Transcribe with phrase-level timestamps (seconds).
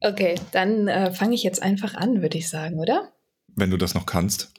[0.00, 3.12] Okay, dann äh, fange ich jetzt einfach an, würde ich sagen, oder?
[3.56, 4.52] Wenn du das noch kannst.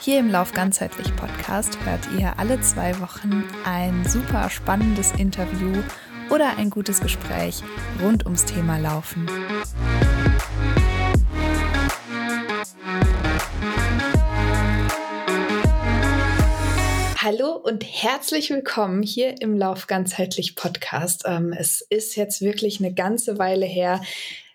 [0.00, 5.82] Hier im Lauf ganzheitlich Podcast hört ihr alle zwei Wochen ein super spannendes Interview
[6.30, 7.64] oder ein gutes Gespräch
[8.00, 9.28] rund ums Thema Laufen.
[17.66, 21.24] Und herzlich willkommen hier im Lauf ganzheitlich Podcast.
[21.26, 24.00] Ähm, es ist jetzt wirklich eine ganze Weile her.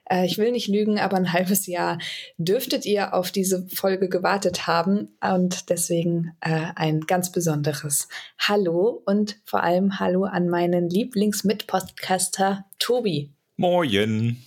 [0.09, 1.97] Äh, ich will nicht lügen, aber ein halbes Jahr
[2.37, 8.07] dürftet ihr auf diese Folge gewartet haben und deswegen äh, ein ganz besonderes
[8.39, 13.29] Hallo und vor allem Hallo an meinen Lieblingsmitpodcaster Tobi.
[13.57, 14.41] Moin.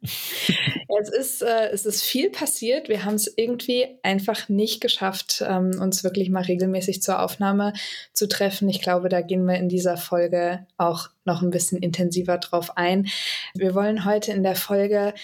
[0.00, 2.88] Es, ist, äh, es ist viel passiert.
[2.88, 7.72] Wir haben es irgendwie einfach nicht geschafft, ähm, uns wirklich mal regelmäßig zur Aufnahme
[8.12, 8.68] zu treffen.
[8.68, 13.08] Ich glaube, da gehen wir in dieser Folge auch noch ein bisschen intensiver drauf ein.
[13.54, 15.14] Wir wollen heute in der Folge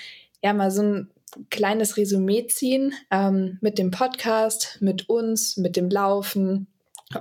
[0.43, 1.11] ja mal so ein
[1.51, 6.69] kleines Resümee ziehen ähm, mit dem Podcast, mit uns, mit dem Laufen,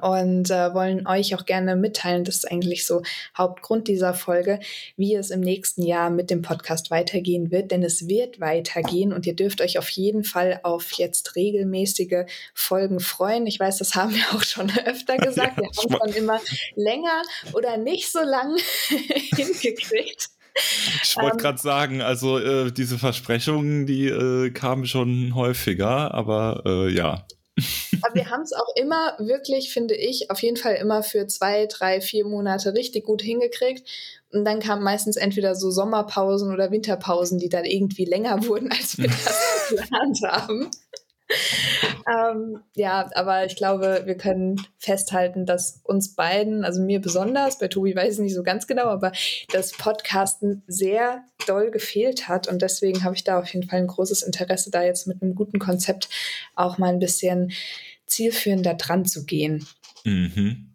[0.02, 3.02] und äh, wollen euch auch gerne mitteilen, das ist eigentlich so
[3.38, 4.59] Hauptgrund dieser Folge,
[4.97, 9.25] wie es im nächsten Jahr mit dem Podcast weitergehen wird, denn es wird weitergehen und
[9.25, 13.47] ihr dürft euch auf jeden Fall auf jetzt regelmäßige Folgen freuen.
[13.47, 16.39] Ich weiß, das haben wir auch schon öfter gesagt, wir haben schon immer
[16.75, 17.22] länger
[17.53, 18.57] oder nicht so lang
[19.35, 20.30] hingekriegt.
[21.03, 26.63] Ich wollte ähm, gerade sagen, also äh, diese Versprechungen, die äh, kamen schon häufiger, aber
[26.66, 27.25] äh, ja.
[28.01, 31.67] Aber wir haben es auch immer wirklich, finde ich, auf jeden Fall immer für zwei,
[31.67, 33.87] drei, vier Monate richtig gut hingekriegt.
[34.31, 38.97] Und dann kamen meistens entweder so Sommerpausen oder Winterpausen, die dann irgendwie länger wurden, als
[38.97, 40.71] wir das geplant haben
[42.07, 47.67] ähm, ja, aber ich glaube, wir können festhalten, dass uns beiden, also mir besonders, bei
[47.67, 49.11] Tobi weiß ich nicht so ganz genau, aber
[49.51, 52.47] das Podcasten sehr doll gefehlt hat.
[52.47, 55.35] Und deswegen habe ich da auf jeden Fall ein großes Interesse, da jetzt mit einem
[55.35, 56.09] guten Konzept
[56.55, 57.51] auch mal ein bisschen
[58.05, 59.66] zielführender dran zu gehen.
[60.03, 60.69] Mhm.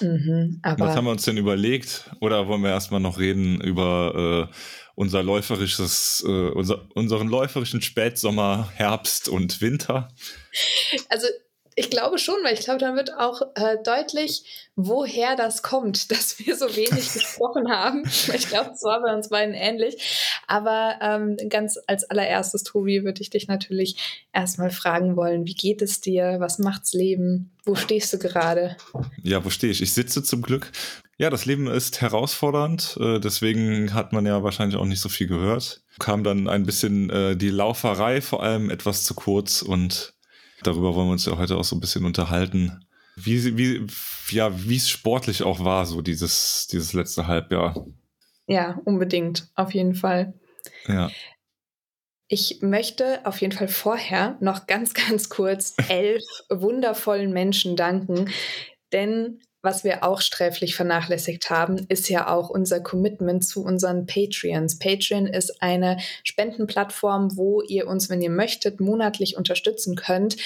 [0.00, 2.10] Mhm, Was haben wir uns denn überlegt?
[2.20, 4.54] Oder wollen wir erstmal noch reden über äh,
[5.02, 10.08] unser läuferisches, äh, unser, unseren läuferischen Spätsommer, Herbst und Winter?
[11.08, 11.26] Also
[11.74, 16.38] ich glaube schon, weil ich glaube, dann wird auch äh, deutlich, woher das kommt, dass
[16.38, 18.04] wir so wenig gesprochen haben.
[18.06, 20.40] Ich glaube, es war bei uns beiden ähnlich.
[20.46, 25.82] Aber ähm, ganz als allererstes, Tobi, würde ich dich natürlich erstmal fragen wollen, wie geht
[25.82, 26.36] es dir?
[26.38, 27.50] Was macht's Leben?
[27.64, 28.76] Wo stehst du gerade?
[29.22, 29.82] Ja, wo stehe ich?
[29.82, 30.70] Ich sitze zum Glück.
[31.22, 35.28] Ja, das Leben ist herausfordernd, äh, deswegen hat man ja wahrscheinlich auch nicht so viel
[35.28, 35.84] gehört.
[36.00, 40.14] Kam dann ein bisschen äh, die Lauferei vor allem etwas zu kurz und
[40.64, 42.84] darüber wollen wir uns ja heute auch so ein bisschen unterhalten.
[43.14, 43.86] Wie, wie,
[44.30, 47.86] ja, wie es sportlich auch war, so dieses, dieses letzte Halbjahr.
[48.48, 50.34] Ja, unbedingt, auf jeden Fall.
[50.88, 51.08] Ja.
[52.26, 58.28] Ich möchte auf jeden Fall vorher noch ganz, ganz kurz elf wundervollen Menschen danken,
[58.92, 64.78] denn was wir auch sträflich vernachlässigt haben, ist ja auch unser Commitment zu unseren Patreons.
[64.78, 70.36] Patreon ist eine Spendenplattform, wo ihr uns, wenn ihr möchtet, monatlich unterstützen könnt.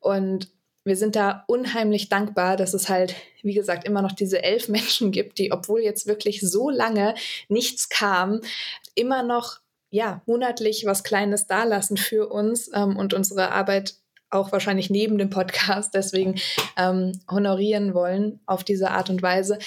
[0.00, 0.50] Und
[0.84, 5.12] wir sind da unheimlich dankbar, dass es halt, wie gesagt, immer noch diese elf Menschen
[5.12, 7.14] gibt, die, obwohl jetzt wirklich so lange
[7.48, 8.40] nichts kam,
[8.94, 13.94] immer noch ja monatlich was Kleines dalassen für uns ähm, und unsere Arbeit
[14.30, 16.36] auch wahrscheinlich neben dem Podcast deswegen
[16.76, 19.58] ähm, honorieren wollen auf diese Art und Weise.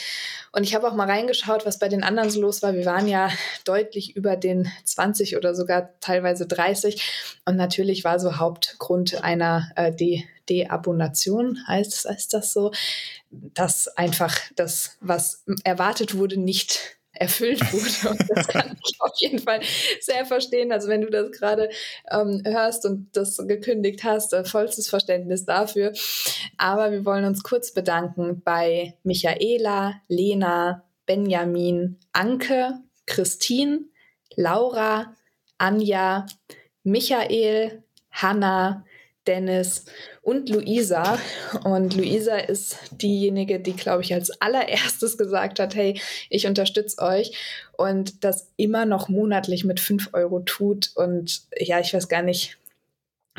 [0.52, 2.74] Und ich habe auch mal reingeschaut, was bei den anderen so los war.
[2.74, 3.30] Wir waren ja
[3.66, 7.40] deutlich über den 20 oder sogar teilweise 30.
[7.46, 12.72] Und natürlich war so Hauptgrund einer äh, De Deabonation, heißt, heißt das so,
[13.30, 18.10] dass einfach das, was erwartet wurde, nicht erfüllt wurde.
[18.10, 19.62] Und das kann ich auf jeden Fall
[20.00, 20.72] sehr verstehen.
[20.72, 21.70] Also wenn du das gerade
[22.10, 25.94] ähm, hörst und das gekündigt hast, äh, vollstes Verständnis dafür.
[26.58, 33.82] Aber wir wollen uns kurz bedanken bei Michaela, Lena, Benjamin, Anke, Christine,
[34.36, 35.16] Laura,
[35.60, 36.26] Anja,
[36.84, 38.84] Michael, Hanna,
[39.32, 39.86] Dennis
[40.22, 41.18] und Luisa.
[41.64, 46.00] Und Luisa ist diejenige, die, glaube ich, als allererstes gesagt hat, hey,
[46.30, 47.32] ich unterstütze euch
[47.78, 50.92] und das immer noch monatlich mit 5 Euro tut.
[50.96, 52.58] Und ja, ich weiß gar nicht,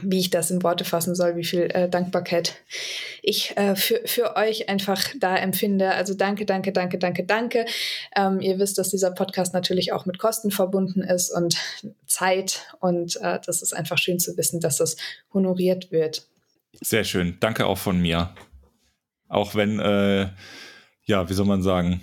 [0.00, 2.56] wie ich das in Worte fassen soll, wie viel äh, Dankbarkeit
[3.20, 5.90] ich äh, für, für euch einfach da empfinde.
[5.90, 7.66] Also danke, danke, danke, danke, danke.
[8.16, 11.56] Ähm, ihr wisst, dass dieser Podcast natürlich auch mit Kosten verbunden ist und
[12.06, 12.66] Zeit.
[12.80, 14.96] Und äh, das ist einfach schön zu wissen, dass das
[15.34, 16.26] honoriert wird.
[16.80, 17.36] Sehr schön.
[17.40, 18.34] Danke auch von mir.
[19.28, 20.30] Auch wenn, äh,
[21.04, 22.00] ja, wie soll man sagen,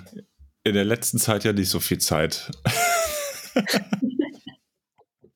[0.63, 2.51] in der letzten Zeit ja nicht so viel Zeit.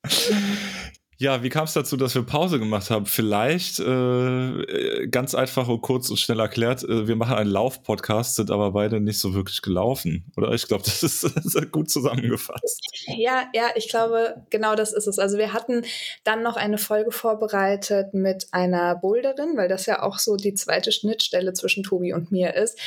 [1.18, 3.06] Ja, wie kam es dazu, dass wir Pause gemacht haben?
[3.06, 8.52] Vielleicht äh, ganz einfach und kurz und schnell erklärt, äh, wir machen einen Lauf-Podcast, sind
[8.52, 10.52] aber beide nicht so wirklich gelaufen, oder?
[10.52, 12.82] Ich glaube, das ist, das ist gut zusammengefasst.
[13.16, 15.20] Ja, ja, ich glaube, genau das ist es.
[15.20, 15.84] Also wir hatten
[16.24, 20.92] dann noch eine Folge vorbereitet mit einer Boulderin, weil das ja auch so die zweite
[20.92, 22.80] Schnittstelle zwischen Tobi und mir ist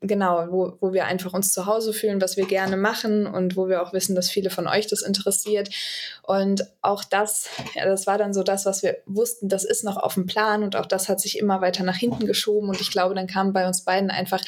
[0.00, 3.68] genau, wo, wo wir einfach uns zu Hause fühlen, was wir gerne machen und wo
[3.68, 5.70] wir auch wissen, dass viele von euch das interessiert.
[6.22, 9.96] Und auch das, ja, das war dann so das, was wir wussten, das ist noch
[9.96, 12.68] auf dem Plan und auch das hat sich immer weiter nach hinten geschoben.
[12.68, 14.42] Und ich glaube, dann kamen bei uns beiden einfach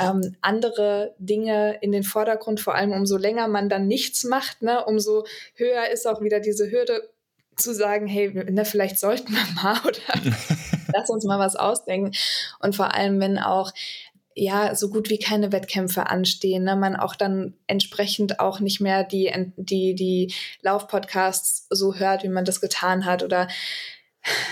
[0.00, 4.84] ähm, andere Dinge in den Vordergrund, vor allem umso länger man dann nichts macht, ne,
[4.84, 5.24] umso
[5.54, 7.08] höher ist auch wieder diese Hürde
[7.56, 10.32] zu sagen, hey, ne, vielleicht sollten wir mal oder
[10.94, 12.12] lass uns mal was ausdenken.
[12.60, 13.72] Und vor allem, wenn auch
[14.38, 16.76] ja so gut wie keine Wettkämpfe anstehen, ne?
[16.76, 20.32] man auch dann entsprechend auch nicht mehr die, die, die
[20.62, 23.48] Laufpodcasts so hört, wie man das getan hat oder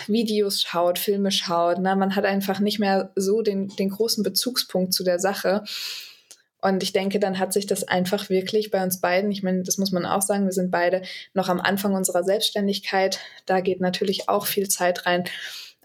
[0.06, 1.78] Videos schaut, Filme schaut.
[1.78, 1.94] Ne?
[1.96, 5.62] Man hat einfach nicht mehr so den, den großen Bezugspunkt zu der Sache.
[6.60, 9.78] Und ich denke, dann hat sich das einfach wirklich bei uns beiden, ich meine, das
[9.78, 11.02] muss man auch sagen, wir sind beide
[11.32, 13.20] noch am Anfang unserer Selbstständigkeit.
[13.44, 15.24] Da geht natürlich auch viel Zeit rein.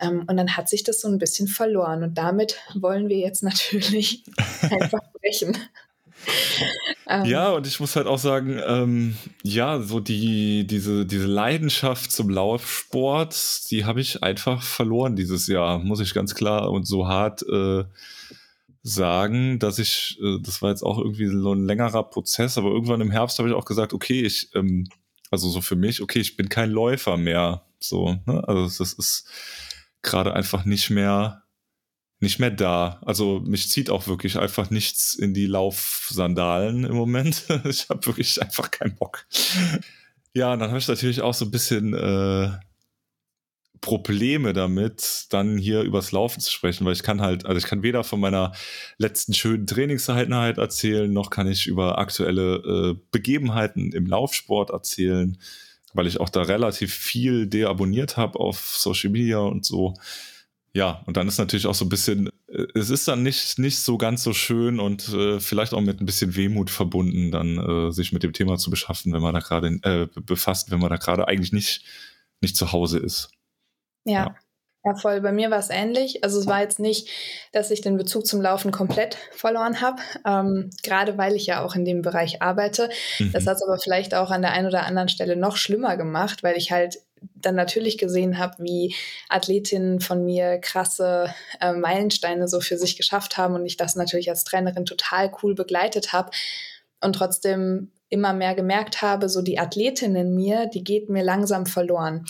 [0.01, 2.03] Ähm, und dann hat sich das so ein bisschen verloren.
[2.03, 4.24] Und damit wollen wir jetzt natürlich
[4.62, 5.57] einfach brechen.
[7.07, 7.25] Ähm.
[7.25, 12.30] ja, und ich muss halt auch sagen, ähm, ja, so die, diese, diese Leidenschaft zum
[12.30, 17.42] Laufsport, die habe ich einfach verloren dieses Jahr, muss ich ganz klar und so hart
[17.50, 17.86] äh,
[18.83, 23.01] sagen, dass ich, äh, das war jetzt auch irgendwie so ein längerer Prozess, aber irgendwann
[23.01, 24.88] im Herbst habe ich auch gesagt, okay, ich, ähm,
[25.31, 27.63] also so für mich, okay, ich bin kein Läufer mehr.
[27.80, 28.48] So, ne?
[28.48, 29.27] Also das ist
[30.01, 31.44] gerade einfach nicht mehr
[32.21, 33.01] nicht mehr da.
[33.03, 37.45] Also mich zieht auch wirklich einfach nichts in die Laufsandalen im Moment.
[37.65, 39.25] ich habe wirklich einfach keinen Bock.
[40.33, 42.51] Ja, dann habe ich natürlich auch so ein bisschen äh,
[43.81, 47.81] Probleme damit, dann hier übers Laufen zu sprechen, weil ich kann halt, also ich kann
[47.81, 48.51] weder von meiner
[48.98, 55.38] letzten schönen Trainingseinheit erzählen, noch kann ich über aktuelle äh, Begebenheiten im Laufsport erzählen
[55.93, 59.93] weil ich auch da relativ viel deabonniert habe auf Social Media und so.
[60.73, 63.79] Ja, und dann ist natürlich auch so ein bisschen, äh, es ist dann nicht, nicht
[63.79, 67.91] so ganz so schön und äh, vielleicht auch mit ein bisschen Wehmut verbunden, dann äh,
[67.91, 70.95] sich mit dem Thema zu beschaffen, wenn man da gerade äh, befasst, wenn man da
[70.95, 71.83] gerade eigentlich nicht,
[72.39, 73.31] nicht zu Hause ist.
[74.05, 74.25] ja.
[74.25, 74.35] ja.
[74.83, 75.22] Ja, voll.
[75.22, 76.24] Bei mir war es ähnlich.
[76.24, 77.07] Also es war jetzt nicht,
[77.51, 81.75] dass ich den Bezug zum Laufen komplett verloren habe, ähm, gerade weil ich ja auch
[81.75, 82.89] in dem Bereich arbeite.
[83.19, 83.31] Mhm.
[83.31, 86.42] Das hat es aber vielleicht auch an der einen oder anderen Stelle noch schlimmer gemacht,
[86.42, 86.98] weil ich halt
[87.36, 88.95] dann natürlich gesehen habe, wie
[89.30, 94.30] Athletinnen von mir krasse äh, Meilensteine so für sich geschafft haben und ich das natürlich
[94.30, 96.31] als Trainerin total cool begleitet habe
[97.01, 101.68] und trotzdem immer mehr gemerkt habe, so die Athletin in mir, die geht mir langsam
[101.68, 102.25] verloren.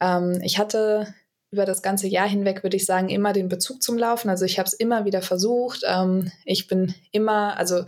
[0.00, 1.14] Ähm, ich hatte
[1.54, 4.28] über das ganze Jahr hinweg, würde ich sagen, immer den Bezug zum Laufen.
[4.28, 5.82] Also ich habe es immer wieder versucht.
[5.86, 7.84] Ähm, ich bin immer, also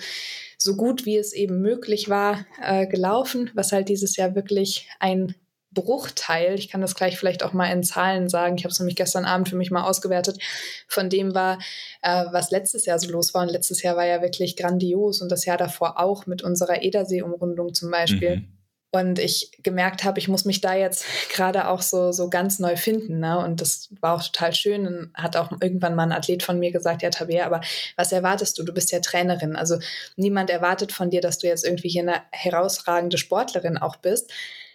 [0.57, 5.35] so gut wie es eben möglich war, äh, gelaufen, was halt dieses Jahr wirklich ein
[5.73, 8.97] Bruchteil, ich kann das gleich vielleicht auch mal in Zahlen sagen, ich habe es nämlich
[8.97, 10.39] gestern Abend für mich mal ausgewertet,
[10.87, 11.59] von dem war,
[12.03, 13.43] äh, was letztes Jahr so los war.
[13.43, 17.75] Und letztes Jahr war ja wirklich grandios und das Jahr davor auch mit unserer Edersee-Umrundung
[17.75, 18.37] zum Beispiel.
[18.37, 18.56] Mhm.
[18.93, 22.77] Und ich gemerkt habe, ich muss mich da jetzt gerade auch so, so ganz neu
[22.77, 23.21] finden.
[23.21, 23.39] Ne?
[23.39, 24.87] Und das war auch total schön.
[24.87, 27.61] Und hat auch irgendwann mal ein Athlet von mir gesagt, ja, Tabea, aber
[27.97, 28.63] was erwartest du?
[28.63, 29.57] Du bist ja Trainerin.
[29.57, 29.79] Also
[30.17, 34.33] niemand erwartet von dir, dass du jetzt irgendwie hier eine herausragende Sportlerin auch bist.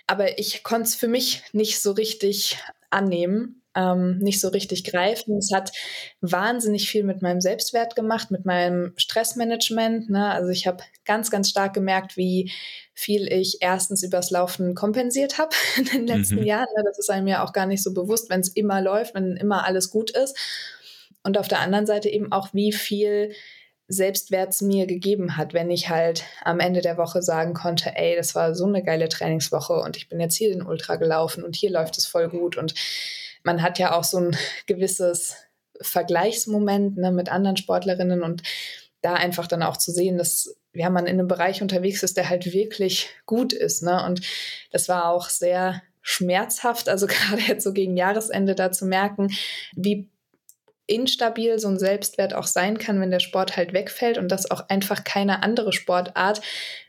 [0.07, 2.57] Aber ich konnte es für mich nicht so richtig
[2.89, 5.37] annehmen ähm, nicht so richtig greifen.
[5.37, 5.71] Es hat
[6.19, 10.09] wahnsinnig viel mit meinem Selbstwert gemacht, mit meinem Stressmanagement.
[10.09, 10.29] Ne?
[10.31, 12.51] Also ich habe ganz, ganz stark gemerkt, wie
[12.93, 16.45] viel ich erstens übers Laufen kompensiert habe in den letzten mhm.
[16.45, 16.67] Jahren.
[16.75, 16.83] Ne?
[16.85, 19.65] Das ist einem ja auch gar nicht so bewusst, wenn es immer läuft, wenn immer
[19.65, 20.37] alles gut ist.
[21.23, 23.33] Und auf der anderen Seite eben auch, wie viel
[23.87, 28.35] Selbstwert mir gegeben hat, wenn ich halt am Ende der Woche sagen konnte, ey, das
[28.35, 31.71] war so eine geile Trainingswoche und ich bin jetzt hier den Ultra gelaufen und hier
[31.71, 32.73] läuft es voll gut und
[33.43, 35.35] man hat ja auch so ein gewisses
[35.81, 38.43] Vergleichsmoment ne, mit anderen Sportlerinnen und
[39.01, 42.29] da einfach dann auch zu sehen, dass ja, man in einem Bereich unterwegs ist, der
[42.29, 43.81] halt wirklich gut ist.
[43.81, 44.03] Ne?
[44.05, 44.21] Und
[44.71, 49.31] das war auch sehr schmerzhaft, also gerade jetzt so gegen Jahresende da zu merken,
[49.75, 50.09] wie
[50.87, 54.67] instabil so ein Selbstwert auch sein kann, wenn der Sport halt wegfällt und dass auch
[54.69, 56.41] einfach keine andere Sportart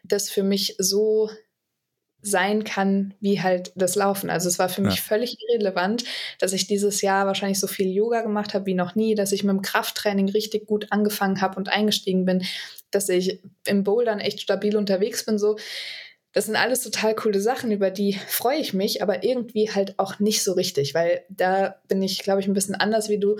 [0.02, 1.30] das für mich so
[2.22, 4.30] sein kann wie halt das Laufen.
[4.30, 5.02] Also es war für mich ja.
[5.02, 6.04] völlig irrelevant,
[6.38, 9.42] dass ich dieses Jahr wahrscheinlich so viel Yoga gemacht habe wie noch nie, dass ich
[9.42, 12.44] mit dem Krafttraining richtig gut angefangen habe und eingestiegen bin,
[12.92, 15.36] dass ich im Bouldern echt stabil unterwegs bin.
[15.38, 15.56] So,
[16.32, 20.18] das sind alles total coole Sachen, über die freue ich mich, aber irgendwie halt auch
[20.18, 23.36] nicht so richtig, weil da bin ich, glaube ich, ein bisschen anders wie du.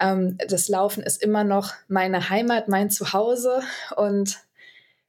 [0.00, 3.62] Ähm, das Laufen ist immer noch meine Heimat, mein Zuhause
[3.96, 4.38] und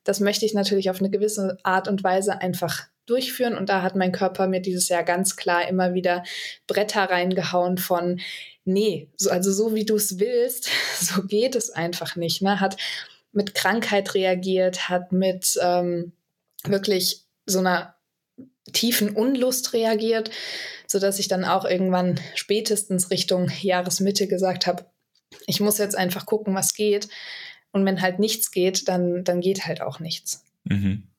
[0.06, 3.58] das möchte ich natürlich auf eine gewisse Art und Weise einfach durchführen.
[3.58, 6.24] Und da hat mein Körper mir dieses Jahr ganz klar immer wieder
[6.68, 8.20] Bretter reingehauen von,
[8.66, 12.42] nee, so, also so wie du es willst, so geht es einfach nicht.
[12.42, 12.60] Ne?
[12.60, 12.78] Hat
[13.32, 16.14] mit Krankheit reagiert, hat mit ähm,
[16.64, 17.96] wirklich so einer
[18.74, 20.30] tiefen Unlust reagiert,
[20.88, 24.86] sodass ich dann auch irgendwann spätestens Richtung Jahresmitte gesagt habe,
[25.48, 27.10] ich muss jetzt einfach gucken, was geht.
[27.72, 30.44] Und wenn halt nichts geht, dann, dann geht halt auch nichts.
[30.64, 31.10] Mhm.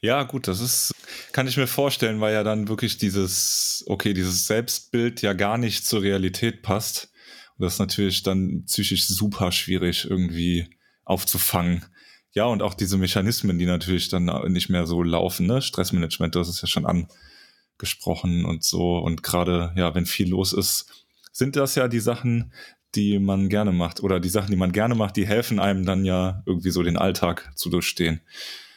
[0.00, 0.92] Ja, gut, das ist,
[1.32, 5.86] kann ich mir vorstellen, weil ja dann wirklich dieses, okay, dieses Selbstbild ja gar nicht
[5.86, 7.10] zur Realität passt.
[7.56, 10.68] Und das ist natürlich dann psychisch super schwierig irgendwie
[11.04, 11.84] aufzufangen.
[12.32, 15.62] Ja, und auch diese Mechanismen, die natürlich dann nicht mehr so laufen, ne?
[15.62, 18.98] Stressmanagement, das ist ja schon angesprochen und so.
[18.98, 22.52] Und gerade, ja, wenn viel los ist, sind das ja die Sachen,
[22.94, 26.04] die man gerne macht oder die Sachen, die man gerne macht, die helfen einem dann
[26.04, 28.20] ja irgendwie so den Alltag zu durchstehen.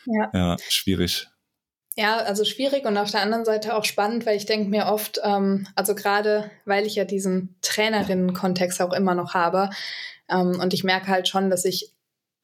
[0.09, 0.31] Ja.
[0.33, 1.27] ja, schwierig.
[1.95, 5.19] Ja, also schwierig und auf der anderen Seite auch spannend, weil ich denke mir oft,
[5.23, 9.69] ähm, also gerade weil ich ja diesen Trainerinnen-Kontext auch immer noch habe
[10.29, 11.91] ähm, und ich merke halt schon, dass ich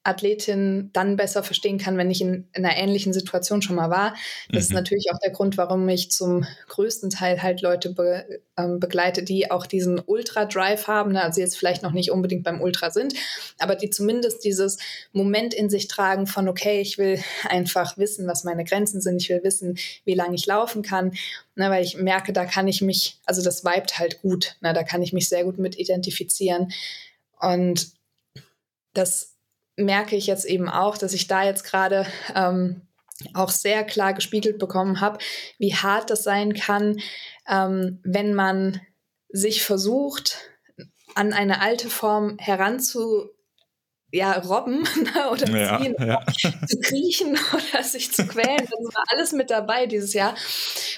[0.05, 4.15] Athletin dann besser verstehen kann, wenn ich in, in einer ähnlichen Situation schon mal war.
[4.49, 4.59] Das mhm.
[4.59, 9.23] ist natürlich auch der Grund, warum ich zum größten Teil halt Leute be, ähm, begleite,
[9.23, 11.23] die auch diesen Ultra-Drive haben, ne?
[11.23, 13.15] also jetzt vielleicht noch nicht unbedingt beim Ultra sind,
[13.57, 14.77] aber die zumindest dieses
[15.11, 17.19] Moment in sich tragen von, okay, ich will
[17.49, 21.13] einfach wissen, was meine Grenzen sind, ich will wissen, wie lange ich laufen kann,
[21.55, 21.69] ne?
[21.71, 24.73] weil ich merke, da kann ich mich, also das vibet halt gut, ne?
[24.73, 26.71] da kann ich mich sehr gut mit identifizieren
[27.39, 27.89] und
[28.93, 29.34] das
[29.77, 32.81] merke ich jetzt eben auch, dass ich da jetzt gerade ähm,
[33.33, 35.19] auch sehr klar gespiegelt bekommen habe,
[35.57, 36.99] wie hart das sein kann,
[37.47, 38.81] ähm, wenn man
[39.29, 40.37] sich versucht,
[41.15, 43.29] an eine alte Form heranzu
[44.11, 46.25] ja, robben ne, oder ziehen, ja, ja.
[46.67, 48.57] zu kriechen oder sich zu quälen.
[48.57, 50.35] Das war alles mit dabei dieses Jahr.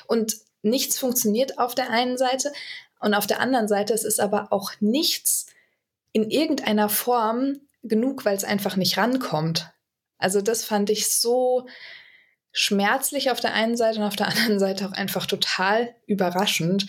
[0.08, 2.52] Und nichts funktioniert auf der einen Seite.
[3.00, 5.48] Und auf der anderen Seite, es ist aber auch nichts
[6.14, 9.72] in irgendeiner Form genug, weil es einfach nicht rankommt.
[10.18, 11.68] Also das fand ich so
[12.52, 16.88] schmerzlich auf der einen Seite und auf der anderen Seite auch einfach total überraschend,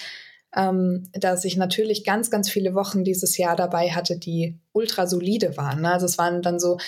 [0.54, 5.56] ähm, dass ich natürlich ganz, ganz viele Wochen dieses Jahr dabei hatte, die ultra solide
[5.56, 5.82] waren.
[5.82, 5.92] Ne?
[5.92, 6.78] Also es waren dann so,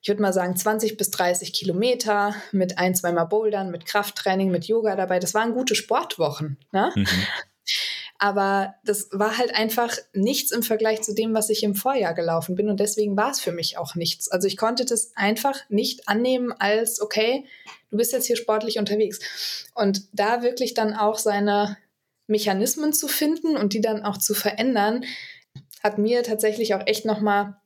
[0.00, 4.66] ich würde mal sagen, 20 bis 30 Kilometer mit ein, zweimal Bouldern, mit Krafttraining, mit
[4.66, 5.18] Yoga dabei.
[5.18, 6.58] Das waren gute Sportwochen.
[6.72, 6.90] Ne?
[6.94, 7.06] Mhm.
[8.18, 12.54] Aber das war halt einfach nichts im Vergleich zu dem, was ich im Vorjahr gelaufen
[12.54, 12.68] bin.
[12.68, 14.28] Und deswegen war es für mich auch nichts.
[14.28, 17.44] Also ich konnte das einfach nicht annehmen als, okay,
[17.90, 19.20] du bist jetzt hier sportlich unterwegs.
[19.74, 21.76] Und da wirklich dann auch seine
[22.26, 25.04] Mechanismen zu finden und die dann auch zu verändern,
[25.82, 27.56] hat mir tatsächlich auch echt nochmal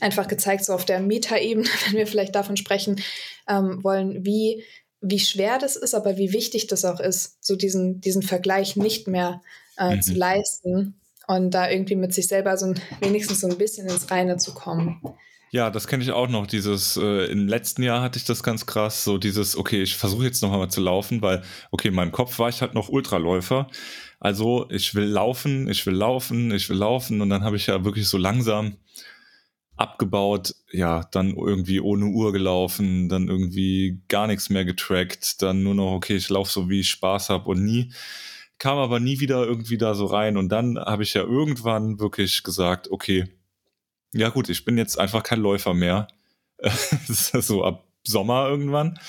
[0.00, 3.02] einfach gezeigt, so auf der Metaebene, wenn wir vielleicht davon sprechen
[3.48, 4.64] ähm, wollen, wie,
[5.00, 9.08] wie schwer das ist, aber wie wichtig das auch ist, so diesen, diesen Vergleich nicht
[9.08, 9.42] mehr
[9.80, 10.02] äh, mhm.
[10.02, 14.10] zu leisten und da irgendwie mit sich selber so ein, wenigstens so ein bisschen ins
[14.10, 15.00] Reine zu kommen.
[15.52, 16.46] Ja, das kenne ich auch noch.
[16.46, 20.24] Dieses, äh, im letzten Jahr hatte ich das ganz krass, so dieses, okay, ich versuche
[20.24, 23.68] jetzt noch einmal zu laufen, weil, okay, in meinem Kopf war ich halt noch Ultraläufer.
[24.20, 27.84] Also ich will laufen, ich will laufen, ich will laufen und dann habe ich ja
[27.84, 28.76] wirklich so langsam
[29.76, 35.74] abgebaut, ja, dann irgendwie ohne Uhr gelaufen, dann irgendwie gar nichts mehr getrackt, dann nur
[35.74, 37.90] noch, okay, ich laufe so, wie ich Spaß habe und nie
[38.60, 40.36] kam aber nie wieder irgendwie da so rein.
[40.36, 43.24] Und dann habe ich ja irgendwann wirklich gesagt, okay,
[44.12, 46.08] ja gut, ich bin jetzt einfach kein Läufer mehr.
[46.58, 49.00] das ist so ab Sommer irgendwann.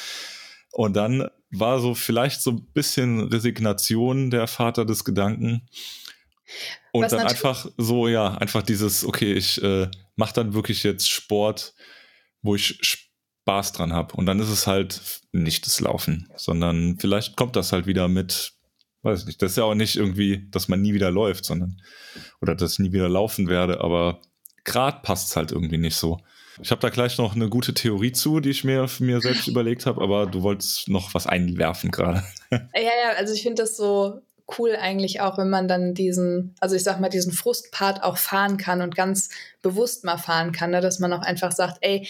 [0.71, 5.67] Und dann war so vielleicht so ein bisschen Resignation der Vater des Gedanken.
[6.93, 11.09] Und Was dann einfach so, ja, einfach dieses, okay, ich äh, mache dann wirklich jetzt
[11.09, 11.73] Sport,
[12.41, 14.15] wo ich Spaß dran habe.
[14.15, 18.53] Und dann ist es halt nicht das Laufen, sondern vielleicht kommt das halt wieder mit
[19.03, 21.81] weiß nicht, das ist ja auch nicht irgendwie, dass man nie wieder läuft, sondern
[22.41, 24.21] oder dass ich nie wieder laufen werde, aber
[24.63, 26.19] gerade passt es halt irgendwie nicht so.
[26.61, 29.85] Ich habe da gleich noch eine gute Theorie zu, die ich mir mir selbst überlegt
[29.85, 32.23] habe, aber du wolltest noch was einwerfen gerade.
[32.51, 34.19] Ja, ja, also ich finde das so
[34.57, 38.57] cool eigentlich auch, wenn man dann diesen, also ich sag mal, diesen Frustpart auch fahren
[38.57, 39.29] kann und ganz
[39.61, 40.81] bewusst mal fahren kann, ne?
[40.81, 42.05] dass man auch einfach sagt, ey,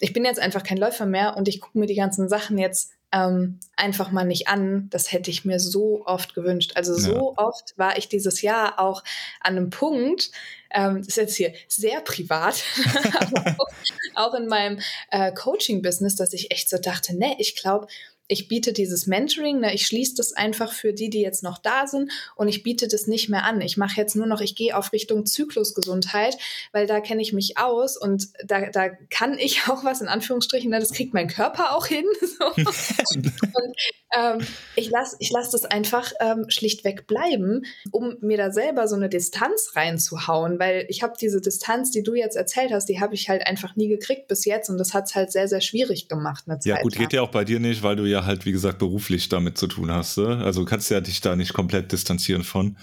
[0.00, 2.92] ich bin jetzt einfach kein Läufer mehr und ich gucke mir die ganzen Sachen jetzt
[3.12, 4.88] ähm, einfach mal nicht an.
[4.90, 6.72] Das hätte ich mir so oft gewünscht.
[6.74, 7.44] Also so ja.
[7.44, 9.04] oft war ich dieses Jahr auch
[9.40, 10.30] an einem Punkt,
[10.74, 12.62] ähm, das ist jetzt hier sehr privat,
[13.20, 17.86] aber auch, auch, in meinem äh, Coaching-Business, dass ich echt so dachte, ne, ich glaube,
[18.28, 21.86] ich biete dieses Mentoring, ne, ich schließe das einfach für die, die jetzt noch da
[21.86, 23.60] sind und ich biete das nicht mehr an.
[23.60, 26.38] Ich mache jetzt nur noch, ich gehe auf Richtung Zyklusgesundheit,
[26.72, 30.70] weil da kenne ich mich aus und da, da kann ich auch was in Anführungsstrichen,
[30.70, 32.04] ne, das kriegt mein Körper auch hin.
[32.22, 32.46] So.
[32.56, 33.76] und
[34.16, 38.96] ähm, ich lasse ich lass das einfach ähm, schlichtweg bleiben, um mir da selber so
[38.96, 43.14] eine Distanz reinzuhauen, weil ich habe diese Distanz, die du jetzt erzählt hast, die habe
[43.14, 46.08] ich halt einfach nie gekriegt bis jetzt und das hat es halt sehr, sehr schwierig
[46.08, 46.44] gemacht.
[46.64, 49.28] ja, gut, geht ja auch bei dir nicht, weil du ja halt, wie gesagt, beruflich
[49.28, 50.18] damit zu tun hast.
[50.18, 50.42] Ne?
[50.44, 52.78] Also kannst ja dich da nicht komplett distanzieren von.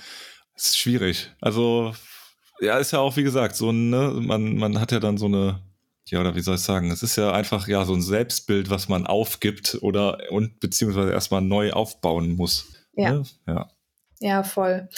[0.54, 1.32] Das ist schwierig.
[1.40, 1.94] Also,
[2.60, 5.62] ja, ist ja auch, wie gesagt, so, ne, man, man hat ja dann so eine,
[6.08, 8.90] ja, oder wie soll ich sagen, es ist ja einfach ja so ein Selbstbild, was
[8.90, 12.74] man aufgibt oder und beziehungsweise erstmal neu aufbauen muss.
[12.94, 13.12] Ja.
[13.12, 13.24] Ne?
[13.48, 13.72] Ja.
[14.20, 14.90] ja, voll.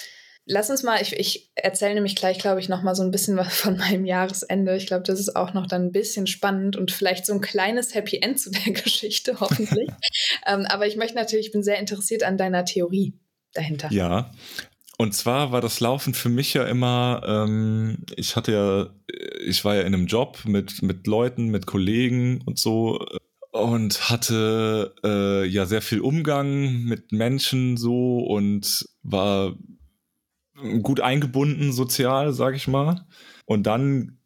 [0.51, 3.37] Lass uns mal, ich, ich erzähle nämlich gleich, glaube ich, noch mal so ein bisschen
[3.37, 4.75] was von meinem Jahresende.
[4.75, 7.95] Ich glaube, das ist auch noch dann ein bisschen spannend und vielleicht so ein kleines
[7.95, 9.87] Happy End zu der Geschichte, hoffentlich.
[10.45, 13.13] ähm, aber ich möchte natürlich, ich bin sehr interessiert an deiner Theorie
[13.53, 13.87] dahinter.
[13.93, 14.31] Ja,
[14.97, 18.89] und zwar war das Laufen für mich ja immer, ähm, ich hatte ja,
[19.45, 22.99] ich war ja in einem Job mit, mit Leuten, mit Kollegen und so
[23.51, 29.55] und hatte äh, ja sehr viel Umgang mit Menschen so und war
[30.81, 33.05] gut eingebunden sozial, sag ich mal.
[33.45, 34.17] Und dann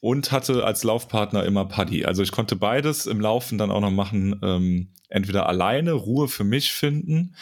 [0.00, 2.04] und hatte als Laufpartner immer Paddy.
[2.04, 6.44] Also ich konnte beides im Laufen dann auch noch machen, ähm, entweder alleine Ruhe für
[6.44, 7.34] mich finden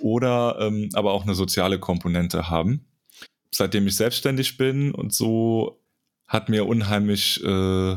[0.00, 2.86] oder ähm, aber auch eine soziale Komponente haben.
[3.54, 5.82] Seitdem ich selbstständig bin und so
[6.26, 7.96] hat mir unheimlich äh,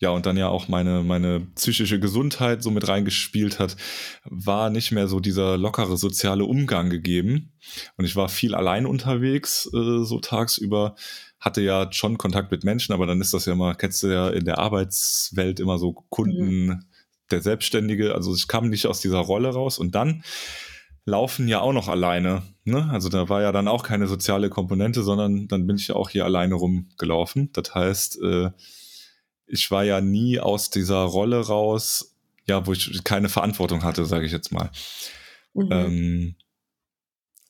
[0.00, 3.76] ja, und dann ja auch meine, meine psychische Gesundheit so mit reingespielt hat,
[4.24, 7.52] war nicht mehr so dieser lockere soziale Umgang gegeben.
[7.98, 10.94] Und ich war viel allein unterwegs, äh, so tagsüber,
[11.38, 14.30] hatte ja schon Kontakt mit Menschen, aber dann ist das ja mal, kennst du ja
[14.30, 16.84] in der Arbeitswelt immer so Kunden, mhm.
[17.30, 20.22] der Selbstständige, also ich kam nicht aus dieser Rolle raus und dann
[21.04, 22.42] laufen ja auch noch alleine.
[22.64, 22.88] Ne?
[22.90, 26.08] Also da war ja dann auch keine soziale Komponente, sondern dann bin ich ja auch
[26.08, 27.50] hier alleine rumgelaufen.
[27.52, 28.50] Das heißt, äh,
[29.50, 34.26] ich war ja nie aus dieser Rolle raus, ja, wo ich keine Verantwortung hatte, sage
[34.26, 34.70] ich jetzt mal.
[35.54, 35.68] Mhm.
[35.70, 36.34] Ähm,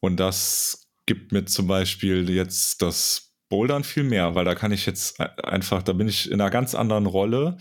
[0.01, 4.87] und das gibt mir zum Beispiel jetzt das Bouldern viel mehr, weil da kann ich
[4.87, 7.59] jetzt einfach, da bin ich in einer ganz anderen Rolle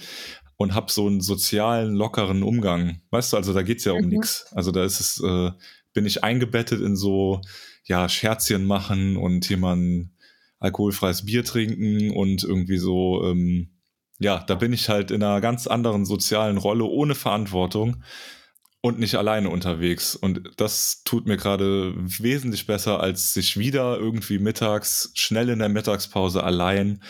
[0.56, 3.02] und habe so einen sozialen, lockeren Umgang.
[3.10, 4.10] Weißt du, also da geht's ja um mhm.
[4.10, 4.46] nichts.
[4.54, 5.52] Also da ist es, äh,
[5.94, 7.42] bin ich eingebettet in so,
[7.86, 10.16] ja, Scherzchen machen und jemanden
[10.60, 13.70] alkoholfreies Bier trinken und irgendwie so, ähm,
[14.20, 18.04] ja, da bin ich halt in einer ganz anderen sozialen Rolle ohne Verantwortung
[18.82, 20.16] und nicht alleine unterwegs.
[20.16, 25.70] Und das tut mir gerade wesentlich besser, als sich wieder irgendwie mittags, schnell in der
[25.70, 27.02] Mittagspause allein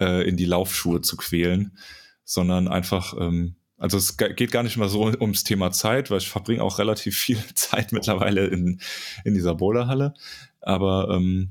[0.00, 1.76] äh, in die Laufschuhe zu quälen,
[2.24, 6.28] sondern einfach, ähm, also es geht gar nicht mal so ums Thema Zeit, weil ich
[6.28, 8.80] verbringe auch relativ viel Zeit mittlerweile in,
[9.24, 10.14] in dieser Boulderhalle.
[10.60, 11.50] Aber ähm,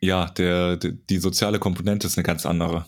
[0.00, 2.86] ja, der, der, die soziale Komponente ist eine ganz andere.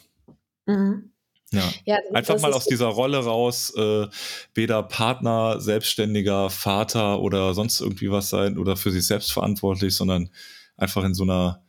[0.66, 1.10] Mhm.
[1.52, 1.72] Ja.
[1.84, 4.06] ja Einfach mal aus dieser Rolle raus, äh,
[4.54, 10.30] weder Partner, Selbstständiger, Vater oder sonst irgendwie was sein oder für sich selbst verantwortlich, sondern
[10.76, 11.62] einfach in so einer,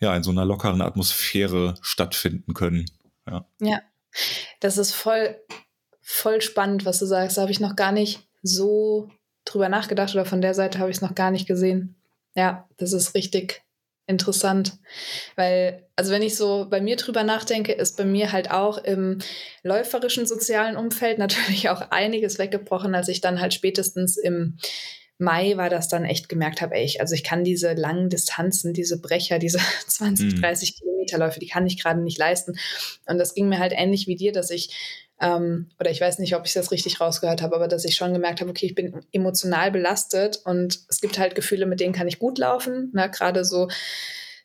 [0.00, 2.86] ja, in so einer lockeren Atmosphäre stattfinden können.
[3.26, 3.46] Ja.
[3.60, 3.80] ja.
[4.60, 5.36] Das ist voll,
[6.02, 7.36] voll spannend, was du sagst.
[7.36, 9.10] Da habe ich noch gar nicht so
[9.44, 11.96] drüber nachgedacht oder von der Seite habe ich es noch gar nicht gesehen.
[12.34, 13.63] Ja, das ist richtig,
[14.06, 14.78] interessant.
[15.36, 19.18] Weil, also wenn ich so bei mir drüber nachdenke, ist bei mir halt auch im
[19.62, 24.58] läuferischen sozialen Umfeld natürlich auch einiges weggebrochen, als ich dann halt spätestens im
[25.16, 28.72] Mai war das dann echt gemerkt habe, ey, ich, also ich kann diese langen Distanzen,
[28.72, 30.78] diese Brecher, diese 20, 30 mhm.
[30.78, 32.58] Kilometerläufe, die kann ich gerade nicht leisten.
[33.06, 36.34] Und das ging mir halt ähnlich wie dir, dass ich ähm, oder ich weiß nicht,
[36.34, 39.00] ob ich das richtig rausgehört habe, aber dass ich schon gemerkt habe, okay, ich bin
[39.12, 42.90] emotional belastet und es gibt halt Gefühle, mit denen kann ich gut laufen.
[42.92, 43.10] Ne?
[43.10, 43.68] Gerade so,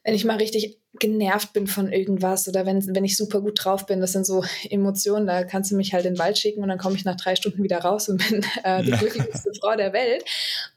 [0.04, 3.86] wenn ich mal richtig genervt bin von irgendwas oder wenn, wenn ich super gut drauf
[3.86, 6.70] bin, das sind so Emotionen, da kannst du mich halt in den Wald schicken und
[6.70, 9.94] dann komme ich nach drei Stunden wieder raus und bin äh, die glücklichste Frau der
[9.94, 10.24] Welt.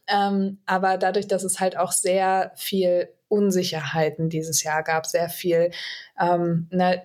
[0.06, 5.70] Ähm, aber dadurch, dass es halt auch sehr viel Unsicherheiten dieses Jahr gab, sehr viel
[6.20, 7.02] ähm, ne,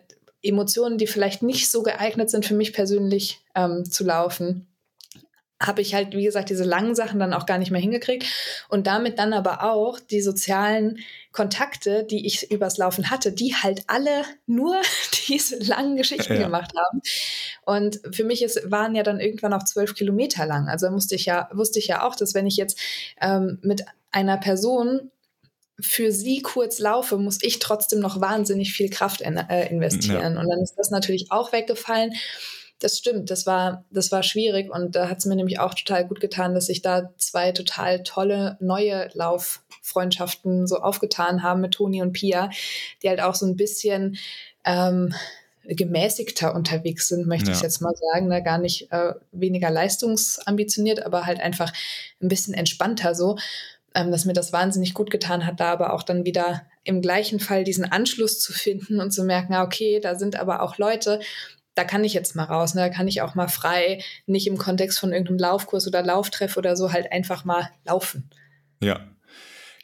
[0.48, 4.68] Emotionen, die vielleicht nicht so geeignet sind für mich persönlich ähm, zu laufen,
[5.62, 8.26] habe ich halt, wie gesagt, diese langen Sachen dann auch gar nicht mehr hingekriegt
[8.70, 11.00] und damit dann aber auch die sozialen
[11.32, 14.76] Kontakte, die ich übers Laufen hatte, die halt alle nur
[15.28, 16.44] diese langen Geschichten ja.
[16.44, 17.02] gemacht haben.
[17.66, 20.68] Und für mich ist, waren ja dann irgendwann auch zwölf Kilometer lang.
[20.68, 22.80] Also musste ich ja, wusste ich ja auch, dass wenn ich jetzt
[23.20, 25.12] ähm, mit einer Person
[25.80, 30.36] für sie kurz laufe, muss ich trotzdem noch wahnsinnig viel Kraft in, äh, investieren.
[30.36, 30.40] Ja.
[30.40, 32.14] Und dann ist das natürlich auch weggefallen.
[32.80, 36.08] Das stimmt, das war, das war schwierig und da hat es mir nämlich auch total
[36.08, 42.04] gut getan, dass sich da zwei total tolle neue Lauffreundschaften so aufgetan haben mit Toni
[42.04, 42.52] und Pia,
[43.02, 44.18] die halt auch so ein bisschen
[44.64, 45.16] ähm,
[45.64, 47.58] gemäßigter unterwegs sind, möchte ja.
[47.58, 48.30] ich jetzt mal sagen.
[48.30, 51.74] Da gar nicht äh, weniger leistungsambitioniert, aber halt einfach
[52.22, 53.38] ein bisschen entspannter so
[53.98, 57.40] ähm, dass mir das wahnsinnig gut getan hat, da aber auch dann wieder im gleichen
[57.40, 61.20] Fall diesen Anschluss zu finden und zu merken, ah, okay, da sind aber auch Leute,
[61.74, 62.82] da kann ich jetzt mal raus, ne?
[62.82, 66.76] da kann ich auch mal frei, nicht im Kontext von irgendeinem Laufkurs oder Lauftreff oder
[66.76, 68.30] so, halt einfach mal laufen.
[68.84, 69.02] Ja,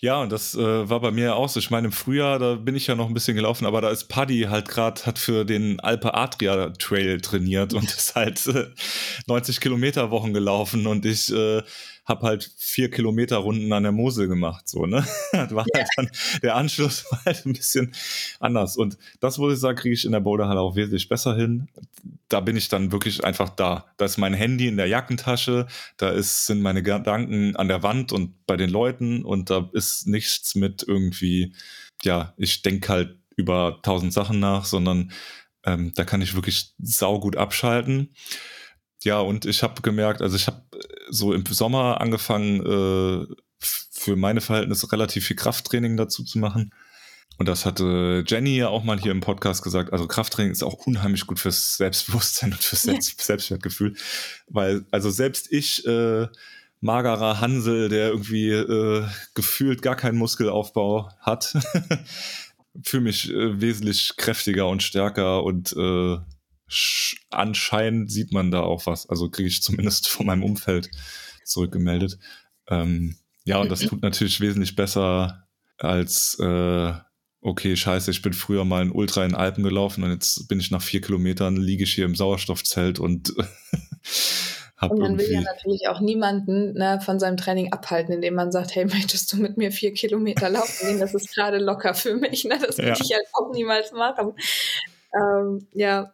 [0.03, 1.61] ja, und das äh, war bei mir auch so.
[1.61, 4.09] Ich meine, im Frühjahr, da bin ich ja noch ein bisschen gelaufen, aber da ist
[4.09, 8.65] Paddy halt gerade, hat für den Alpe Adria Trail trainiert und ist halt äh,
[9.27, 11.61] 90 Kilometer Wochen gelaufen und ich äh,
[12.05, 15.05] habe halt vier Kilometer Runden an der Mosel gemacht, so, ne?
[15.31, 15.79] Das war ja.
[15.79, 16.09] halt dann,
[16.41, 17.93] der Anschluss war halt ein bisschen
[18.39, 18.75] anders.
[18.77, 21.69] Und das, muss ich sagen, kriege ich in der Boulderhalle auch wesentlich besser hin.
[22.27, 23.85] Da bin ich dann wirklich einfach da.
[23.97, 28.11] Da ist mein Handy in der Jackentasche, da ist, sind meine Gedanken an der Wand
[28.11, 31.53] und bei den Leuten und da ist nichts mit irgendwie,
[32.03, 35.11] ja, ich denke halt über tausend Sachen nach, sondern
[35.65, 38.09] ähm, da kann ich wirklich saugut abschalten.
[39.03, 40.63] Ja, und ich habe gemerkt, also ich habe
[41.09, 46.73] so im Sommer angefangen, äh, für meine Verhältnisse relativ viel Krafttraining dazu zu machen.
[47.37, 49.91] Und das hatte Jenny ja auch mal hier im Podcast gesagt.
[49.91, 53.95] Also Krafttraining ist auch unheimlich gut fürs Selbstbewusstsein und fürs Selbst Selbstwertgefühl.
[54.47, 56.27] Weil, also selbst ich, äh,
[56.81, 61.57] magerer Hansel, der irgendwie äh, gefühlt gar keinen Muskelaufbau hat,
[62.83, 66.17] fühle mich äh, wesentlich kräftiger und stärker und äh,
[67.29, 69.09] anscheinend sieht man da auch was.
[69.09, 70.89] Also kriege ich zumindest von meinem Umfeld
[71.43, 72.17] zurückgemeldet.
[72.69, 76.93] Ähm, ja, und das tut natürlich wesentlich besser als, äh,
[77.41, 80.71] okay, scheiße, ich bin früher mal in Ultra in Alpen gelaufen und jetzt bin ich
[80.71, 83.33] nach vier Kilometern, liege ich hier im Sauerstoffzelt und
[84.89, 88.75] Und man will ja natürlich auch niemanden ne, von seinem Training abhalten, indem man sagt,
[88.75, 90.99] hey, möchtest du mit mir vier Kilometer laufen gehen?
[90.99, 92.45] Das ist gerade locker für mich.
[92.45, 92.57] Ne?
[92.59, 92.97] Das würde ja.
[93.01, 94.33] ich halt auch niemals machen.
[95.13, 96.11] Ähm, ja,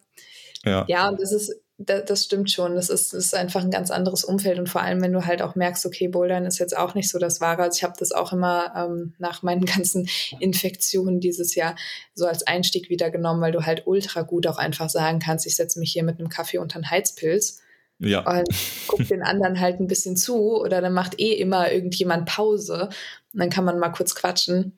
[0.65, 0.85] ja.
[0.87, 2.75] ja, und das ist, das, das stimmt schon.
[2.75, 4.59] Das ist, das ist einfach ein ganz anderes Umfeld.
[4.59, 7.19] Und vor allem, wenn du halt auch merkst, okay, Bouldern ist jetzt auch nicht so
[7.19, 7.63] das Wahre.
[7.63, 11.75] Also ich habe das auch immer ähm, nach meinen ganzen Infektionen dieses Jahr
[12.13, 15.55] so als Einstieg wieder genommen, weil du halt ultra gut auch einfach sagen kannst, ich
[15.55, 17.61] setze mich hier mit einem Kaffee unter einen Heizpilz.
[17.99, 18.29] Ja.
[18.29, 18.47] Und
[18.87, 22.89] guck den anderen halt ein bisschen zu oder dann macht eh immer irgendjemand Pause
[23.33, 24.77] und dann kann man mal kurz quatschen.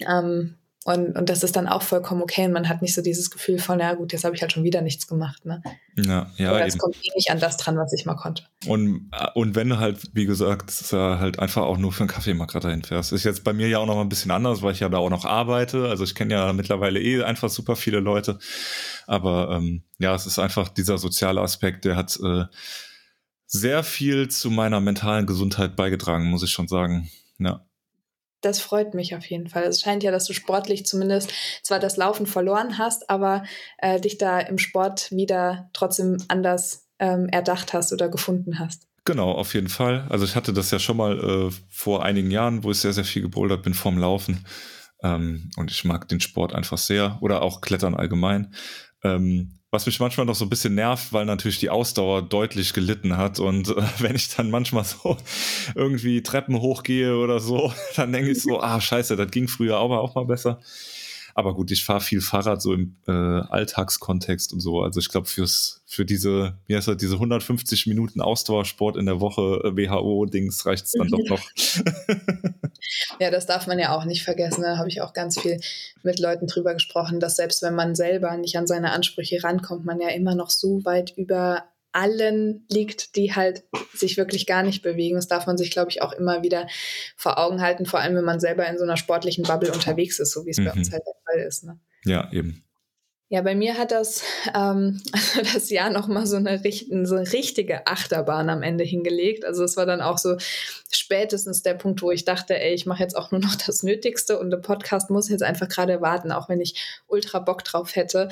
[0.00, 0.54] Ähm,
[0.86, 2.44] und, und das ist dann auch vollkommen okay.
[2.44, 4.62] Und man hat nicht so dieses Gefühl von, ja gut, jetzt habe ich halt schon
[4.62, 5.44] wieder nichts gemacht.
[5.44, 5.60] Ne?
[5.96, 6.52] Ja, ja.
[6.52, 8.44] Oder es kommt eh nicht an das dran, was ich mal konnte.
[8.68, 12.46] Und, und wenn du halt, wie gesagt, halt einfach auch nur für einen Kaffee mal
[12.46, 13.12] gerade dahin fährst.
[13.12, 14.98] Ist jetzt bei mir ja auch noch mal ein bisschen anders, weil ich ja da
[14.98, 15.88] auch noch arbeite.
[15.88, 18.38] Also ich kenne ja mittlerweile eh einfach super viele Leute.
[19.08, 22.44] Aber ähm, ja, es ist einfach dieser soziale Aspekt, der hat äh,
[23.46, 27.10] sehr viel zu meiner mentalen Gesundheit beigetragen, muss ich schon sagen.
[27.40, 27.65] Ja
[28.46, 29.64] das freut mich auf jeden Fall.
[29.64, 31.32] Es scheint ja, dass du sportlich zumindest
[31.62, 33.42] zwar das Laufen verloren hast, aber
[33.78, 38.86] äh, dich da im Sport wieder trotzdem anders ähm, erdacht hast oder gefunden hast.
[39.04, 40.06] Genau, auf jeden Fall.
[40.08, 43.04] Also ich hatte das ja schon mal äh, vor einigen Jahren, wo ich sehr, sehr
[43.04, 44.44] viel gebouldert bin vorm Laufen.
[45.02, 48.54] Ähm, und ich mag den Sport einfach sehr oder auch Klettern allgemein.
[49.04, 53.18] Ähm, was mich manchmal noch so ein bisschen nervt, weil natürlich die Ausdauer deutlich gelitten
[53.18, 53.38] hat.
[53.38, 55.18] Und äh, wenn ich dann manchmal so
[55.74, 60.00] irgendwie Treppen hochgehe oder so, dann denke ich so, ah, scheiße, das ging früher aber
[60.00, 60.60] auch mal besser.
[61.34, 64.80] Aber gut, ich fahre viel Fahrrad so im äh, Alltagskontext und so.
[64.80, 69.20] Also ich glaube, fürs für diese, wie heißt das, diese 150 Minuten Ausdauersport in der
[69.20, 71.42] Woche äh, WHO-Dings reicht es dann doch noch.
[73.20, 74.62] Ja, das darf man ja auch nicht vergessen.
[74.62, 75.60] Da habe ich auch ganz viel
[76.02, 80.00] mit Leuten drüber gesprochen, dass selbst wenn man selber nicht an seine Ansprüche rankommt, man
[80.00, 85.16] ja immer noch so weit über allen liegt, die halt sich wirklich gar nicht bewegen.
[85.16, 86.66] Das darf man sich, glaube ich, auch immer wieder
[87.16, 90.32] vor Augen halten, vor allem wenn man selber in so einer sportlichen Bubble unterwegs ist,
[90.32, 90.64] so wie es mhm.
[90.66, 91.64] bei uns halt der Fall ist.
[91.64, 91.78] Ne?
[92.04, 92.65] Ja, eben.
[93.28, 94.22] Ja, bei mir hat das,
[94.54, 96.60] ähm, also das Jahr nochmal so eine,
[97.04, 99.44] so eine richtige Achterbahn am Ende hingelegt.
[99.44, 100.36] Also es war dann auch so
[100.90, 104.38] spätestens der Punkt, wo ich dachte, ey, ich mache jetzt auch nur noch das Nötigste
[104.38, 108.28] und der Podcast muss jetzt einfach gerade warten, auch wenn ich ultra Bock drauf hätte.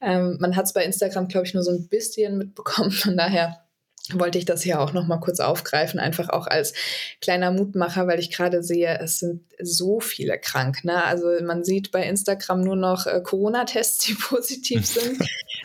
[0.00, 2.90] Ähm, man hat es bei Instagram, glaube ich, nur so ein bisschen mitbekommen.
[2.90, 3.67] Von daher
[4.14, 6.72] wollte ich das hier auch noch mal kurz aufgreifen, einfach auch als
[7.20, 10.84] kleiner Mutmacher, weil ich gerade sehe, es sind so viele krank.
[10.84, 11.04] Ne?
[11.04, 15.18] Also man sieht bei Instagram nur noch äh, Corona-Tests, die positiv sind.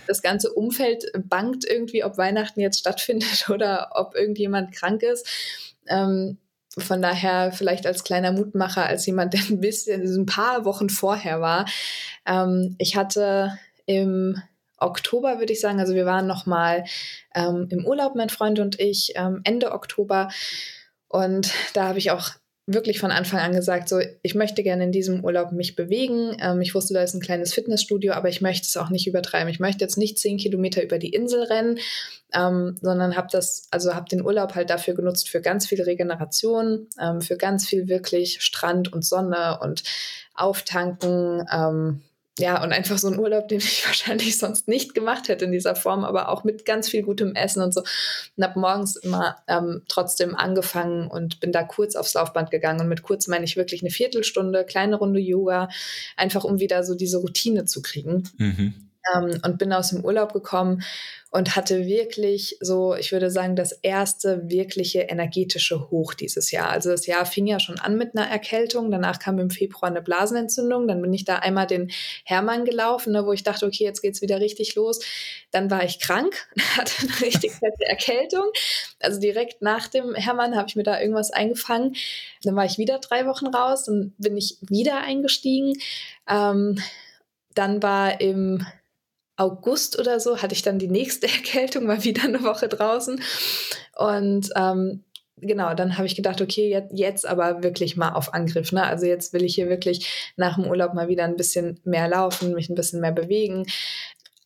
[0.08, 5.28] Das ganze Umfeld bangt irgendwie, ob Weihnachten jetzt stattfindet oder ob irgendjemand krank ist.
[5.88, 6.38] Ähm,
[6.78, 11.40] von daher vielleicht als kleiner Mutmacher, als jemand, der ein bisschen, ein paar Wochen vorher
[11.40, 11.66] war.
[12.26, 14.42] Ähm, ich hatte im
[14.86, 15.80] Oktober, würde ich sagen.
[15.80, 16.84] Also wir waren noch mal
[17.36, 20.30] ähm, im Urlaub, mein Freund und ich, ähm, Ende Oktober.
[21.08, 22.32] Und da habe ich auch
[22.66, 26.38] wirklich von Anfang an gesagt, so, ich möchte gerne in diesem Urlaub mich bewegen.
[26.40, 29.50] Ähm, ich wusste, da ist ein kleines Fitnessstudio, aber ich möchte es auch nicht übertreiben.
[29.50, 31.80] Ich möchte jetzt nicht zehn Kilometer über die Insel rennen,
[32.34, 36.88] ähm, sondern habe das, also habe den Urlaub halt dafür genutzt für ganz viel Regeneration,
[37.00, 39.84] ähm, für ganz viel wirklich Strand und Sonne und
[40.34, 42.02] Auftanken, ähm,
[42.40, 45.76] ja, und einfach so ein Urlaub, den ich wahrscheinlich sonst nicht gemacht hätte in dieser
[45.76, 47.82] Form, aber auch mit ganz viel gutem Essen und so.
[48.36, 52.82] Und habe morgens immer ähm, trotzdem angefangen und bin da kurz aufs Laufband gegangen.
[52.82, 55.70] Und mit kurz meine ich wirklich eine Viertelstunde, kleine Runde Yoga,
[56.18, 58.24] einfach um wieder so diese Routine zu kriegen.
[58.38, 58.74] Mhm.
[59.14, 60.84] Ähm, und bin aus dem Urlaub gekommen
[61.34, 66.70] und hatte wirklich so, ich würde sagen, das erste wirkliche energetische Hoch dieses Jahr.
[66.70, 70.04] Also das Jahr fing ja schon an mit einer Erkältung, danach kam im Februar eine
[70.04, 71.90] Blasenentzündung, dann bin ich da einmal den
[72.24, 75.00] Hermann gelaufen, ne, wo ich dachte, okay, jetzt geht's wieder richtig los.
[75.50, 78.46] Dann war ich krank, hatte eine richtig fette Erkältung.
[79.00, 81.96] Also direkt nach dem Hermann habe ich mir da irgendwas eingefangen.
[82.44, 85.74] Dann war ich wieder drei Wochen raus, dann bin ich wieder eingestiegen.
[86.30, 86.78] Ähm,
[87.56, 88.64] dann war im
[89.36, 93.22] August oder so hatte ich dann die nächste Erkältung, mal wieder eine Woche draußen.
[93.98, 95.04] Und ähm,
[95.38, 98.72] genau, dann habe ich gedacht, okay, jetzt, jetzt aber wirklich mal auf Angriff.
[98.72, 98.84] Ne?
[98.84, 102.54] Also jetzt will ich hier wirklich nach dem Urlaub mal wieder ein bisschen mehr laufen,
[102.54, 103.66] mich ein bisschen mehr bewegen.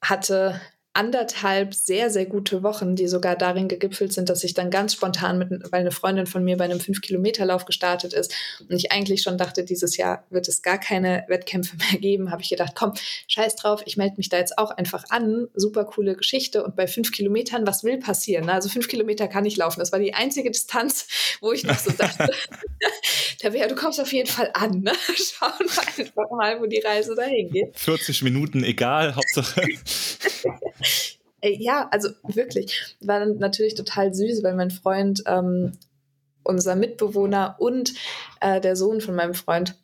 [0.01, 0.59] Hatte
[0.97, 5.37] anderthalb sehr, sehr gute Wochen, die sogar darin gegipfelt sind, dass ich dann ganz spontan
[5.37, 9.37] mit, weil eine Freundin von mir bei einem 5-Kilometer-Lauf gestartet ist und ich eigentlich schon
[9.37, 12.93] dachte, dieses Jahr wird es gar keine Wettkämpfe mehr geben, habe ich gedacht, komm,
[13.27, 15.47] scheiß drauf, ich melde mich da jetzt auch einfach an.
[15.53, 16.63] Super coole Geschichte.
[16.63, 18.49] Und bei fünf Kilometern, was will passieren?
[18.49, 19.79] Also fünf Kilometer kann ich laufen.
[19.79, 21.07] Das war die einzige Distanz,
[21.41, 22.31] wo ich noch so dachte,
[23.39, 24.81] Tabea, du kommst auf jeden Fall an.
[24.81, 24.93] Ne?
[25.15, 27.77] Schauen wir einfach mal, wo die Reise dahin geht.
[27.77, 29.61] 40 Minuten, egal, Hauptsache.
[31.43, 32.95] Ja, also wirklich.
[33.01, 35.73] War natürlich total süß, weil mein Freund, ähm,
[36.43, 37.93] unser Mitbewohner und
[38.39, 39.75] äh, der Sohn von meinem Freund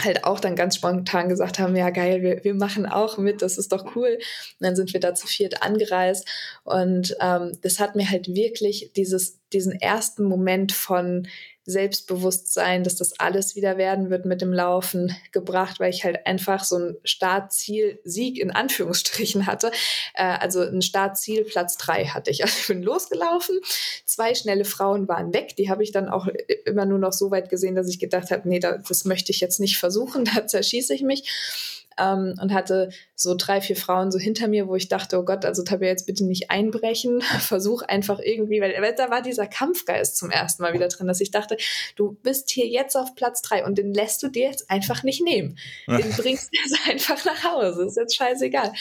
[0.00, 3.58] halt auch dann ganz spontan gesagt haben, ja geil, wir, wir machen auch mit, das
[3.58, 4.14] ist doch cool.
[4.14, 6.28] Und dann sind wir da zu viert angereist
[6.64, 11.26] und ähm, das hat mir halt wirklich dieses, diesen ersten Moment von
[11.64, 16.64] Selbstbewusstsein, dass das alles wieder werden wird mit dem Laufen gebracht, weil ich halt einfach
[16.64, 19.70] so ein Startziel-Sieg in Anführungsstrichen hatte.
[20.14, 22.42] Äh, also ein Startziel Platz drei hatte ich.
[22.52, 23.60] Also ich bin losgelaufen,
[24.04, 25.54] zwei schnelle Frauen waren weg.
[25.56, 26.26] Die habe ich dann auch
[26.64, 29.60] immer nur noch so weit gesehen, dass ich gedacht habe, nee, das möchte ich jetzt
[29.60, 34.48] nicht versuchen, da zerschieße ich mich ähm, und hatte so drei, vier Frauen so hinter
[34.48, 38.60] mir, wo ich dachte, oh Gott, also Tabea, jetzt bitte nicht einbrechen, versuch einfach irgendwie,
[38.60, 41.56] weil, weil da war dieser Kampfgeist zum ersten Mal wieder drin, dass ich dachte,
[41.96, 45.22] du bist hier jetzt auf Platz drei und den lässt du dir jetzt einfach nicht
[45.22, 45.58] nehmen.
[45.86, 48.72] Den bringst du jetzt einfach nach Hause, ist jetzt scheißegal.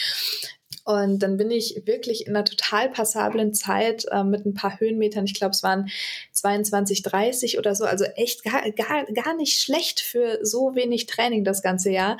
[0.84, 5.26] Und dann bin ich wirklich in einer total passablen Zeit äh, mit ein paar Höhenmetern,
[5.26, 5.90] ich glaube, es waren
[6.32, 11.44] 22, 30 oder so, also echt gar, gar, gar nicht schlecht für so wenig Training
[11.44, 12.18] das ganze Jahr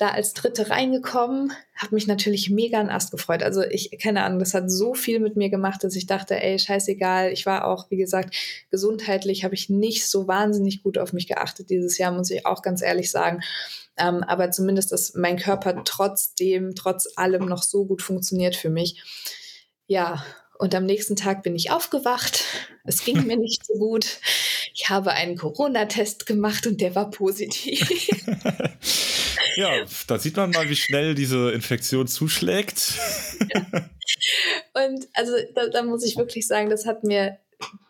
[0.00, 3.42] da als Dritte reingekommen, habe mich natürlich mega an Ast gefreut.
[3.42, 6.58] Also ich, keine Ahnung, das hat so viel mit mir gemacht, dass ich dachte, ey,
[6.58, 7.32] scheißegal.
[7.32, 8.34] Ich war auch, wie gesagt,
[8.70, 12.62] gesundheitlich habe ich nicht so wahnsinnig gut auf mich geachtet dieses Jahr, muss ich auch
[12.62, 13.40] ganz ehrlich sagen.
[13.98, 19.02] Ähm, aber zumindest, dass mein Körper trotzdem, trotz allem noch so gut funktioniert für mich.
[19.86, 20.24] Ja,
[20.58, 22.44] und am nächsten Tag bin ich aufgewacht.
[22.84, 24.18] Es ging mir nicht so gut.
[24.72, 27.86] Ich habe einen Corona-Test gemacht und der war positiv.
[29.56, 32.94] Ja, da sieht man mal, wie schnell diese Infektion zuschlägt.
[34.74, 37.38] Und also da, da muss ich wirklich sagen, das hat mir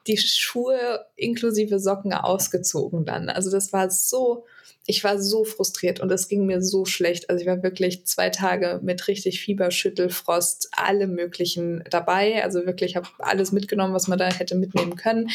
[0.07, 3.29] die Schuhe inklusive Socken ausgezogen dann.
[3.29, 4.47] Also das war so,
[4.87, 7.31] ich war so frustriert und es ging mir so schlecht.
[7.31, 12.43] Also ich war wirklich zwei Tage mit richtig Fieber, Schüttelfrost, alle möglichen dabei.
[12.43, 15.31] Also wirklich habe alles mitgenommen, was man da hätte mitnehmen können.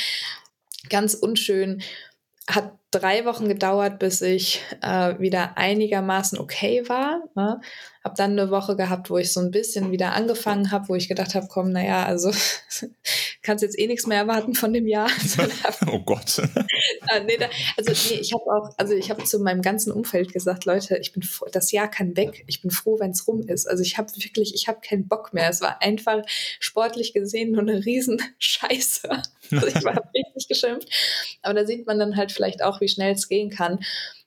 [0.89, 1.81] Ganz unschön.
[2.47, 7.23] Hat drei Wochen gedauert, bis ich äh, wieder einigermaßen okay war.
[7.36, 7.60] Ne?
[8.06, 11.08] Habe dann eine Woche gehabt, wo ich so ein bisschen wieder angefangen habe, wo ich
[11.08, 12.32] gedacht habe, komm, naja, also
[13.41, 15.10] kannst jetzt eh nichts mehr erwarten von dem Jahr.
[15.91, 16.38] oh Gott.
[16.38, 20.32] ah, nee, da, also nee, ich habe auch, also ich habe zu meinem ganzen Umfeld
[20.32, 22.44] gesagt, Leute, ich bin froh, das Jahr kann weg.
[22.46, 23.65] Ich bin froh, wenn es rum ist.
[23.65, 25.50] Also ich habe wirklich, ich habe keinen Bock mehr.
[25.50, 26.22] Es war einfach
[26.60, 29.10] sportlich gesehen nur eine riesen Scheiße.
[29.52, 30.89] Also ich war richtig geschimpft.
[31.41, 33.80] Aber da sieht man dann halt vielleicht auch, wie schnell es gehen kann.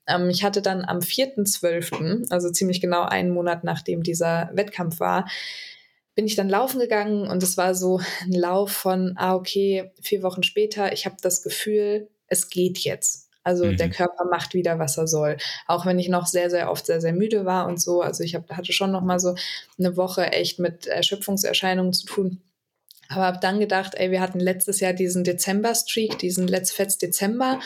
[0.09, 5.29] Ähm, ich hatte dann am 4.12., also ziemlich genau einen Monat nachdem dieser Wettkampf war,
[6.15, 10.25] bin ich dann laufen gegangen und es war so ein Lauf von, ah, okay, vier
[10.25, 13.29] Wochen später, ich habe das Gefühl, es geht jetzt.
[13.45, 13.77] Also mhm.
[13.77, 15.37] der Körper macht wieder, was er soll.
[15.67, 18.03] Auch wenn ich noch sehr, sehr oft sehr, sehr müde war und so.
[18.03, 19.37] Also ich hab, hatte schon noch mal so
[19.79, 22.43] eine Woche echt mit Erschöpfungserscheinungen zu tun.
[23.09, 27.59] Aber habe dann gedacht, ey, wir hatten letztes Jahr diesen Dezember-Streak, diesen Let's Fets Dezember.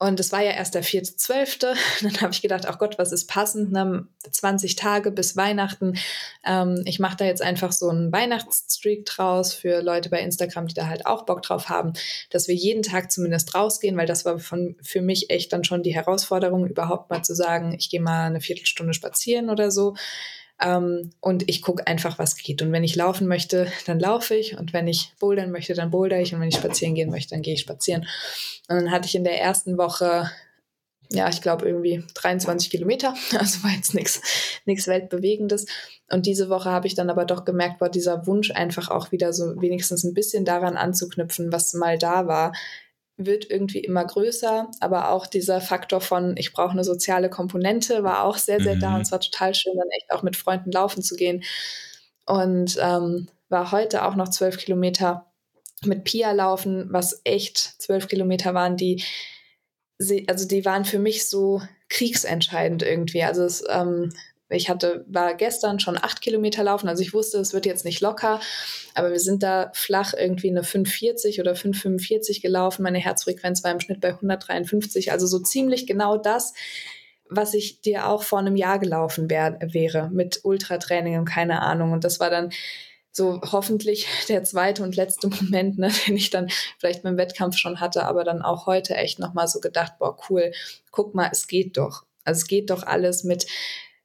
[0.00, 1.74] Und es war ja erst der 4.12.
[2.02, 3.72] Dann habe ich gedacht, ach Gott, was ist passend?
[3.72, 4.06] Ne?
[4.30, 5.98] 20 Tage bis Weihnachten.
[6.46, 10.74] Ähm, ich mache da jetzt einfach so einen Weihnachtsstreak draus für Leute bei Instagram, die
[10.74, 11.94] da halt auch Bock drauf haben,
[12.30, 15.82] dass wir jeden Tag zumindest rausgehen, weil das war von, für mich echt dann schon
[15.82, 19.94] die Herausforderung, überhaupt mal zu sagen, ich gehe mal eine Viertelstunde spazieren oder so.
[20.60, 22.62] Ähm, und ich gucke einfach, was geht.
[22.62, 24.58] Und wenn ich laufen möchte, dann laufe ich.
[24.58, 26.34] Und wenn ich bouldern möchte, dann boulder ich.
[26.34, 28.06] Und wenn ich spazieren gehen möchte, dann gehe ich spazieren.
[28.68, 30.30] Und dann hatte ich in der ersten Woche,
[31.10, 33.14] ja, ich glaube irgendwie 23 Kilometer.
[33.38, 35.66] Also war jetzt nichts Weltbewegendes.
[36.10, 39.32] Und diese Woche habe ich dann aber doch gemerkt, war dieser Wunsch einfach auch wieder
[39.32, 42.52] so wenigstens ein bisschen daran anzuknüpfen, was mal da war,
[43.18, 48.22] wird irgendwie immer größer, aber auch dieser Faktor von, ich brauche eine soziale Komponente, war
[48.22, 48.80] auch sehr, sehr mhm.
[48.80, 51.42] da und es war total schön, dann echt auch mit Freunden laufen zu gehen.
[52.26, 55.26] Und ähm, war heute auch noch zwölf Kilometer
[55.84, 59.04] mit Pia laufen, was echt zwölf Kilometer waren, die,
[60.28, 63.24] also die waren für mich so kriegsentscheidend irgendwie.
[63.24, 64.12] Also es, ähm,
[64.50, 68.00] ich hatte, war gestern schon acht Kilometer laufen, also ich wusste, es wird jetzt nicht
[68.00, 68.40] locker,
[68.94, 72.82] aber wir sind da flach irgendwie eine 540 oder 545 gelaufen.
[72.82, 76.54] Meine Herzfrequenz war im Schnitt bei 153, also so ziemlich genau das,
[77.28, 81.92] was ich dir auch vor einem Jahr gelaufen wär, wäre mit Ultratraining und keine Ahnung.
[81.92, 82.50] Und das war dann
[83.12, 87.80] so hoffentlich der zweite und letzte Moment, ne, den ich dann vielleicht beim Wettkampf schon
[87.80, 90.52] hatte, aber dann auch heute echt nochmal so gedacht, boah, cool,
[90.90, 92.04] guck mal, es geht doch.
[92.24, 93.46] Also es geht doch alles mit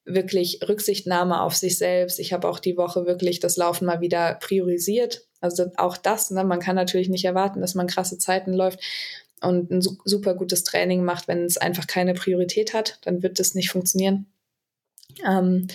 [0.05, 2.19] wirklich Rücksichtnahme auf sich selbst.
[2.19, 5.27] Ich habe auch die Woche wirklich das Laufen mal wieder priorisiert.
[5.39, 8.79] Also auch das, ne, man kann natürlich nicht erwarten, dass man krasse Zeiten läuft
[9.41, 13.55] und ein super gutes Training macht, wenn es einfach keine Priorität hat, dann wird das
[13.55, 14.25] nicht funktionieren.
[15.27, 15.67] Ähm,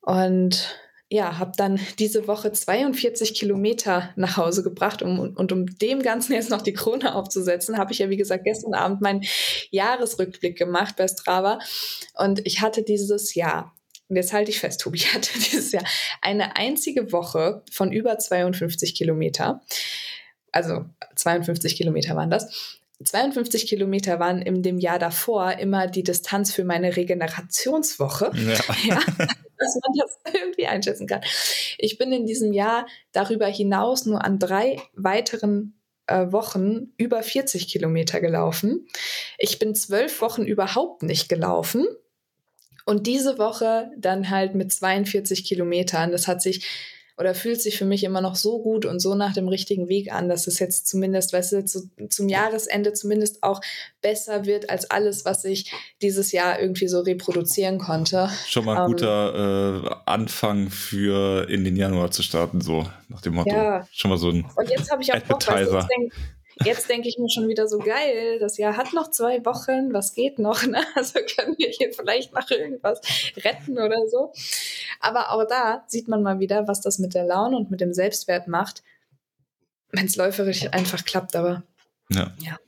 [0.00, 0.76] und
[1.08, 6.32] ja, habe dann diese Woche 42 Kilometer nach Hause gebracht um, und um dem Ganzen
[6.32, 9.22] jetzt noch die Krone aufzusetzen, habe ich ja, wie gesagt, gestern Abend meinen
[9.70, 11.60] Jahresrückblick gemacht bei Strava.
[12.14, 13.72] Und ich hatte dieses Jahr,
[14.08, 15.84] und jetzt halte ich fest, Tobi, ich hatte dieses Jahr
[16.22, 19.62] eine einzige Woche von über 52 Kilometer,
[20.50, 26.52] also 52 Kilometer waren das, 52 Kilometer waren in dem Jahr davor immer die Distanz
[26.52, 28.32] für meine Regenerationswoche.
[28.34, 28.58] Ja.
[28.84, 29.00] ja.
[29.58, 31.22] dass man das irgendwie einschätzen kann.
[31.78, 37.68] Ich bin in diesem Jahr darüber hinaus nur an drei weiteren äh, Wochen über 40
[37.68, 38.86] Kilometer gelaufen.
[39.38, 41.86] Ich bin zwölf Wochen überhaupt nicht gelaufen.
[42.84, 46.12] Und diese Woche dann halt mit 42 Kilometern.
[46.12, 46.64] Das hat sich
[47.18, 50.12] oder fühlt sich für mich immer noch so gut und so nach dem richtigen Weg
[50.12, 53.60] an, dass es jetzt zumindest, weißt du, zu, zum Jahresende zumindest auch
[54.02, 58.28] besser wird als alles, was ich dieses Jahr irgendwie so reproduzieren konnte.
[58.46, 63.22] Schon mal ein ähm, guter äh, Anfang für in den Januar zu starten, so nach
[63.22, 63.54] dem Motto.
[63.54, 63.86] Ja.
[63.92, 66.10] Schon mal so ein Und jetzt habe ich auch Bock, weißt du,
[66.64, 70.14] Jetzt denke ich mir schon wieder so geil, das Jahr hat noch zwei Wochen, was
[70.14, 70.64] geht noch?
[70.64, 70.82] Ne?
[70.94, 73.00] Also können wir hier vielleicht noch irgendwas
[73.36, 74.32] retten oder so.
[75.00, 77.92] Aber auch da sieht man mal wieder, was das mit der Laune und mit dem
[77.92, 78.82] Selbstwert macht,
[79.90, 81.36] wenn es läuferisch einfach klappt.
[81.36, 81.62] Aber
[82.10, 82.32] ja.
[82.40, 82.58] ja.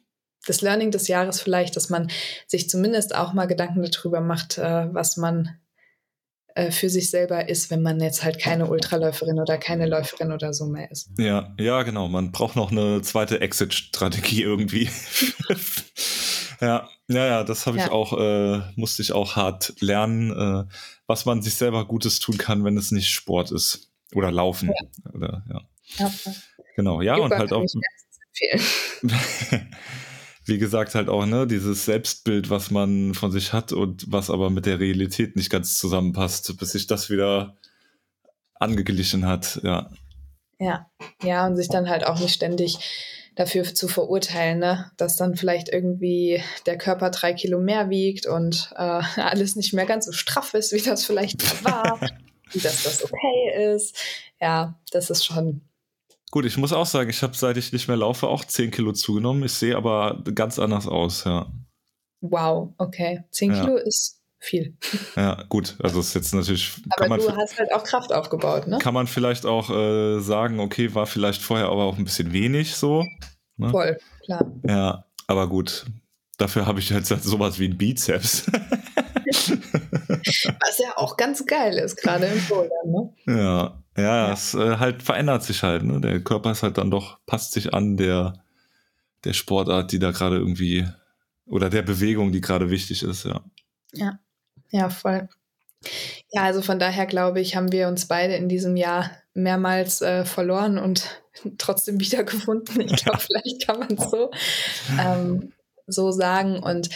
[0.46, 2.10] Das Learning des Jahres vielleicht, dass man
[2.46, 5.58] sich zumindest auch mal Gedanken darüber macht, äh, was man
[6.58, 10.52] äh, für sich selber ist, wenn man jetzt halt keine Ultraläuferin oder keine Läuferin oder
[10.52, 11.08] so mehr ist.
[11.16, 12.08] Ja, ja, genau.
[12.08, 14.90] Man braucht noch eine zweite Exit-Strategie irgendwie.
[16.60, 17.92] ja, ja, ja, das habe ich ja.
[17.92, 20.64] auch, äh, musste ich auch hart lernen, äh,
[21.06, 23.92] was man sich selber Gutes tun kann, wenn es nicht Sport ist.
[24.12, 24.68] Oder Laufen.
[24.68, 25.12] Ja.
[25.12, 25.60] Oder, ja.
[25.98, 26.10] ja.
[26.74, 27.64] Genau, ja, Yoga und halt auch.
[30.48, 34.50] wie gesagt, halt auch, ne, dieses Selbstbild, was man von sich hat und was aber
[34.50, 37.56] mit der Realität nicht ganz zusammenpasst, bis sich das wieder
[38.54, 39.90] angeglichen hat, ja.
[40.58, 40.90] Ja,
[41.22, 42.78] ja, und sich dann halt auch nicht ständig
[43.38, 44.90] dafür zu verurteilen, ne?
[44.96, 49.86] dass dann vielleicht irgendwie der Körper drei Kilo mehr wiegt und äh, alles nicht mehr
[49.86, 52.00] ganz so straff ist, wie das vielleicht war,
[52.50, 53.96] wie dass das okay ist.
[54.40, 55.62] Ja, das ist schon.
[56.30, 58.92] Gut, ich muss auch sagen, ich habe, seit ich nicht mehr laufe, auch 10 Kilo
[58.92, 59.44] zugenommen.
[59.44, 61.50] Ich sehe aber ganz anders aus, ja.
[62.20, 63.24] Wow, okay.
[63.30, 63.60] 10 ja.
[63.60, 64.76] Kilo ist viel.
[65.16, 65.76] Ja, gut.
[65.82, 66.76] Also ist jetzt natürlich.
[66.90, 68.78] Aber du hast halt auch Kraft aufgebaut, ne?
[68.78, 72.74] Kann man vielleicht auch äh, sagen, okay, war vielleicht vorher aber auch ein bisschen wenig
[72.74, 73.04] so.
[73.56, 73.70] Ne?
[73.70, 74.46] Voll, klar.
[74.66, 75.86] Ja, aber gut.
[76.36, 78.46] Dafür habe ich jetzt sowas wie ein Bizeps.
[80.60, 83.12] Was ja auch ganz geil ist, gerade im Bouldern, ne?
[83.26, 84.32] Ja, ja, ja.
[84.32, 86.00] es äh, halt verändert sich halt, ne?
[86.00, 88.44] Der Körper ist halt dann doch, passt sich an der,
[89.24, 90.86] der Sportart, die da gerade irgendwie,
[91.46, 93.42] oder der Bewegung, die gerade wichtig ist, ja.
[93.92, 94.18] Ja.
[94.70, 95.28] Ja, voll.
[96.30, 100.24] Ja, also von daher glaube ich, haben wir uns beide in diesem Jahr mehrmals äh,
[100.24, 101.22] verloren und
[101.58, 102.80] trotzdem wiedergefunden.
[102.80, 104.30] Ich glaube, vielleicht kann man es so,
[104.98, 105.52] ähm,
[105.86, 106.62] so sagen.
[106.62, 106.90] Und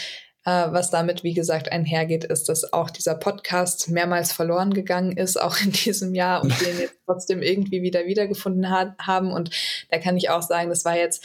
[0.50, 5.60] was damit, wie gesagt, einhergeht, ist, dass auch dieser Podcast mehrmals verloren gegangen ist, auch
[5.60, 9.32] in diesem Jahr und wir ihn jetzt trotzdem irgendwie wieder wiedergefunden ha haben.
[9.32, 9.50] Und
[9.90, 11.24] da kann ich auch sagen, das war jetzt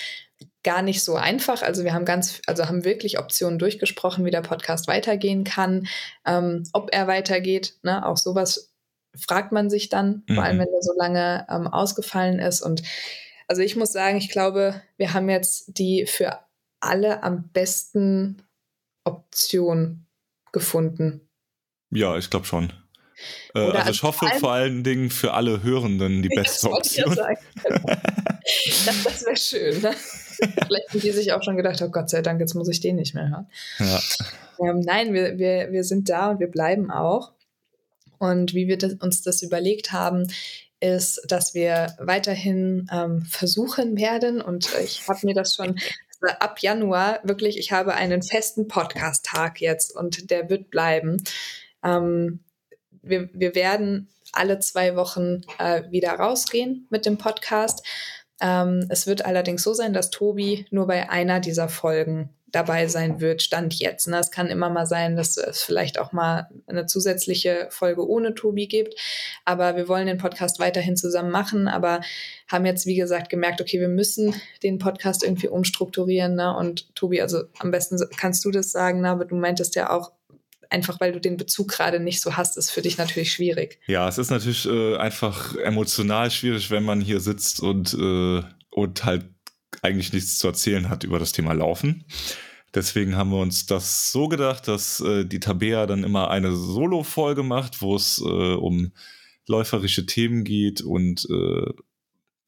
[0.63, 1.61] gar nicht so einfach.
[1.61, 5.87] Also wir haben ganz, also haben wirklich Optionen durchgesprochen, wie der Podcast weitergehen kann,
[6.25, 7.75] ähm, ob er weitergeht.
[7.83, 8.05] Ne?
[8.05, 8.73] Auch sowas
[9.15, 10.35] fragt man sich dann, mhm.
[10.35, 10.61] vor allem mhm.
[10.61, 12.61] wenn er so lange ähm, ausgefallen ist.
[12.61, 12.83] Und
[13.47, 16.39] also ich muss sagen, ich glaube, wir haben jetzt die für
[16.79, 18.43] alle am besten
[19.07, 20.05] Option
[20.51, 21.27] gefunden.
[21.89, 22.73] Ja, ich glaube schon.
[23.55, 27.15] Äh, also ich hoffe vor allen Dingen für alle Hörenden die beste Option.
[27.15, 29.81] das, das wäre schön.
[29.81, 29.93] Ne?
[29.93, 32.97] Vielleicht haben die sich auch schon gedacht, oh Gott sei Dank, jetzt muss ich den
[32.97, 33.47] nicht mehr hören.
[33.79, 33.99] Ja.
[34.59, 37.33] Ähm, nein, wir, wir, wir sind da und wir bleiben auch.
[38.19, 40.27] Und wie wir das, uns das überlegt haben,
[40.79, 45.79] ist, dass wir weiterhin ähm, versuchen werden, und ich habe mir das schon
[46.39, 51.23] ab Januar wirklich, ich habe einen festen Podcast-Tag jetzt und der wird bleiben.
[51.83, 52.39] Ähm,
[53.01, 57.85] wir, wir werden alle zwei Wochen äh, wieder rausgehen mit dem Podcast.
[58.41, 63.19] Ähm, es wird allerdings so sein, dass Tobi nur bei einer dieser Folgen dabei sein
[63.19, 64.07] wird, Stand jetzt.
[64.07, 64.17] Ne?
[64.19, 68.67] Es kann immer mal sein, dass es vielleicht auch mal eine zusätzliche Folge ohne Tobi
[68.67, 68.95] gibt.
[69.43, 72.01] Aber wir wollen den Podcast weiterhin zusammen machen, aber
[72.47, 74.33] haben jetzt, wie gesagt, gemerkt, okay, wir müssen
[74.63, 76.35] den Podcast irgendwie umstrukturieren.
[76.35, 76.55] Ne?
[76.55, 79.09] Und Tobi, also am besten kannst du das sagen, ne?
[79.09, 80.13] aber du meintest ja auch,
[80.69, 83.79] einfach weil du den Bezug gerade nicht so hast, ist für dich natürlich schwierig.
[83.87, 89.05] Ja, es ist natürlich äh, einfach emotional schwierig, wenn man hier sitzt und, äh, und
[89.05, 89.25] halt
[89.81, 92.05] eigentlich nichts zu erzählen hat über das Thema Laufen.
[92.73, 97.43] Deswegen haben wir uns das so gedacht, dass äh, die Tabea dann immer eine Solo-Folge
[97.43, 98.91] macht, wo es äh, um
[99.47, 101.71] läuferische Themen geht und äh,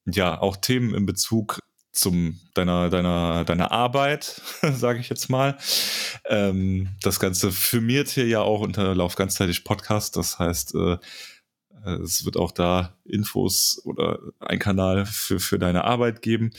[0.06, 1.60] ja, auch Themen in Bezug
[1.92, 4.40] zum deiner deiner deiner Arbeit,
[4.72, 5.58] sage ich jetzt mal.
[6.26, 10.16] Ähm, das Ganze firmiert hier ja auch unter Lauf ganzzeitig Podcast.
[10.16, 10.98] Das heißt, äh,
[11.84, 16.50] es wird auch da Infos oder ein Kanal für für deine Arbeit geben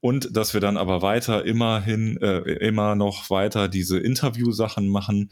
[0.00, 5.30] und dass wir dann aber weiter immerhin äh, immer noch weiter diese Interview-Sachen machen,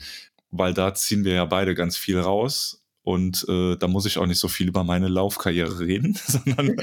[0.51, 4.27] weil da ziehen wir ja beide ganz viel raus und äh, da muss ich auch
[4.27, 6.77] nicht so viel über meine Laufkarriere reden, sondern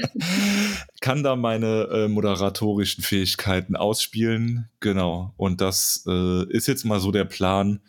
[1.00, 4.68] kann da meine äh, moderatorischen Fähigkeiten ausspielen.
[4.80, 5.32] Genau.
[5.36, 7.80] Und das äh, ist jetzt mal so der Plan,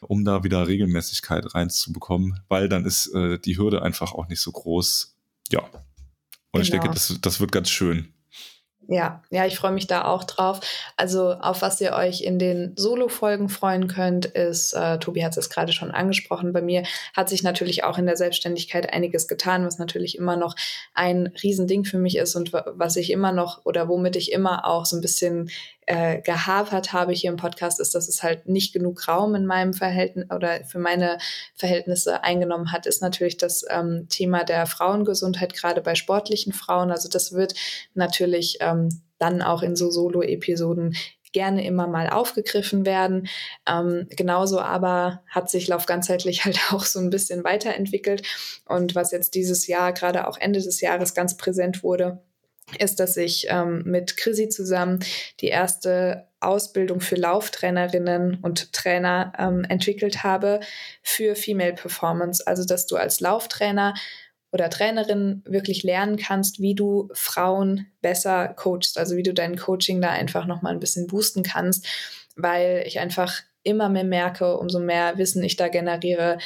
[0.00, 4.52] um da wieder Regelmäßigkeit reinzubekommen, weil dann ist äh, die Hürde einfach auch nicht so
[4.52, 5.16] groß.
[5.50, 5.60] Ja.
[5.60, 5.72] Und
[6.52, 6.62] genau.
[6.62, 6.94] ich denke, genau.
[6.94, 8.12] das, das wird ganz schön.
[8.90, 10.60] Ja, ja, ich freue mich da auch drauf.
[10.96, 15.50] Also auf was ihr euch in den Solo-Folgen freuen könnt, ist, äh, Tobi hat es
[15.50, 16.84] gerade schon angesprochen, bei mir
[17.14, 20.56] hat sich natürlich auch in der Selbstständigkeit einiges getan, was natürlich immer noch
[20.94, 24.86] ein Riesending für mich ist und was ich immer noch oder womit ich immer auch
[24.86, 25.50] so ein bisschen
[25.88, 29.72] äh, gehapert habe hier im Podcast, ist, dass es halt nicht genug Raum in meinem
[29.72, 31.16] Verhältnis oder für meine
[31.54, 36.90] Verhältnisse eingenommen hat, ist natürlich das ähm, Thema der Frauengesundheit, gerade bei sportlichen Frauen.
[36.90, 37.54] Also das wird
[37.94, 40.94] natürlich ähm, dann auch in so Solo-Episoden
[41.32, 43.28] gerne immer mal aufgegriffen werden.
[43.66, 48.22] Ähm, genauso aber hat sich Lauf ganzheitlich halt auch so ein bisschen weiterentwickelt.
[48.66, 52.22] Und was jetzt dieses Jahr, gerade auch Ende des Jahres ganz präsent wurde,
[52.78, 55.00] ist, dass ich ähm, mit Chrissy zusammen
[55.40, 60.60] die erste Ausbildung für Lauftrainerinnen und Trainer ähm, entwickelt habe
[61.02, 62.46] für Female Performance.
[62.46, 63.94] Also, dass du als Lauftrainer
[64.50, 70.00] oder Trainerin wirklich lernen kannst, wie du Frauen besser coachst, also wie du dein Coaching
[70.00, 71.86] da einfach nochmal ein bisschen boosten kannst,
[72.36, 76.38] weil ich einfach immer mehr merke, umso mehr Wissen ich da generiere,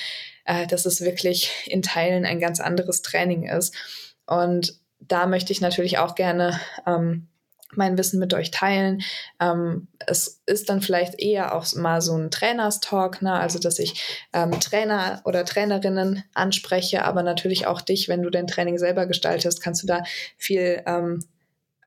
[0.44, 3.74] äh, dass es wirklich in Teilen ein ganz anderes Training ist.
[4.26, 7.28] Und da möchte ich natürlich auch gerne ähm,
[7.74, 9.02] mein Wissen mit euch teilen.
[9.40, 13.32] Ähm, es ist dann vielleicht eher auch mal so ein Trainerstalk, ne?
[13.32, 18.46] also dass ich ähm, Trainer oder Trainerinnen anspreche, aber natürlich auch dich, wenn du dein
[18.46, 20.04] Training selber gestaltest, kannst du da
[20.36, 21.24] viel ähm,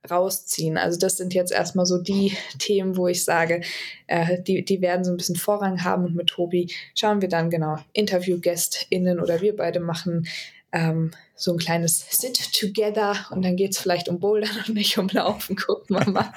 [0.09, 0.77] rausziehen.
[0.77, 3.61] Also das sind jetzt erstmal so die Themen, wo ich sage,
[4.07, 7.49] äh, die, die werden so ein bisschen Vorrang haben und mit Tobi schauen wir dann
[7.49, 10.27] genau Interviewgästinnen oder wir beide machen
[10.71, 15.07] ähm, so ein kleines Sit-Together und dann geht es vielleicht um Bouldern und nicht um
[15.09, 15.55] Laufen.
[15.67, 16.33] Gucken wir mal.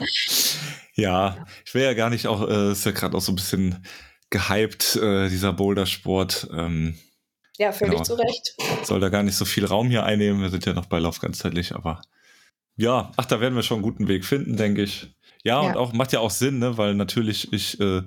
[0.94, 3.84] Ja, ich will ja gar nicht auch, äh, ist ja gerade auch so ein bisschen
[4.30, 6.48] gehypt, äh, dieser Bouldersport.
[6.52, 6.98] Ähm,
[7.58, 8.04] ja, völlig genau.
[8.04, 8.54] zu Recht.
[8.84, 10.42] Soll da gar nicht so viel Raum hier einnehmen.
[10.42, 12.02] Wir sind ja noch bei Lauf ganzheitlich, aber
[12.76, 15.12] ja, ach, da werden wir schon einen guten Weg finden, denke ich.
[15.42, 18.02] Ja, ja, und auch macht ja auch Sinn, ne, weil natürlich ich, äh,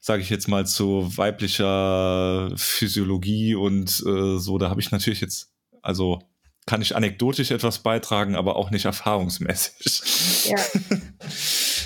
[0.00, 5.50] sage ich jetzt mal, zu weiblicher Physiologie und äh, so, da habe ich natürlich jetzt,
[5.82, 6.20] also
[6.66, 10.50] kann ich anekdotisch etwas beitragen, aber auch nicht erfahrungsmäßig.
[10.50, 10.56] Ja.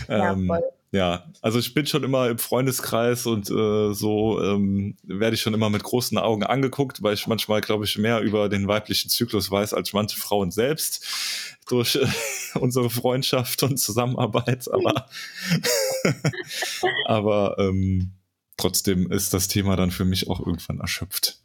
[0.32, 0.60] ähm, ja,
[0.94, 5.52] ja, also ich bin schon immer im Freundeskreis und äh, so ähm, werde ich schon
[5.52, 9.50] immer mit großen Augen angeguckt, weil ich manchmal, glaube ich, mehr über den weiblichen Zyklus
[9.50, 11.04] weiß als manche Frauen selbst
[11.68, 12.06] durch äh,
[12.60, 14.72] unsere Freundschaft und Zusammenarbeit.
[14.72, 15.08] Aber,
[17.06, 18.12] aber ähm,
[18.56, 21.40] trotzdem ist das Thema dann für mich auch irgendwann erschöpft.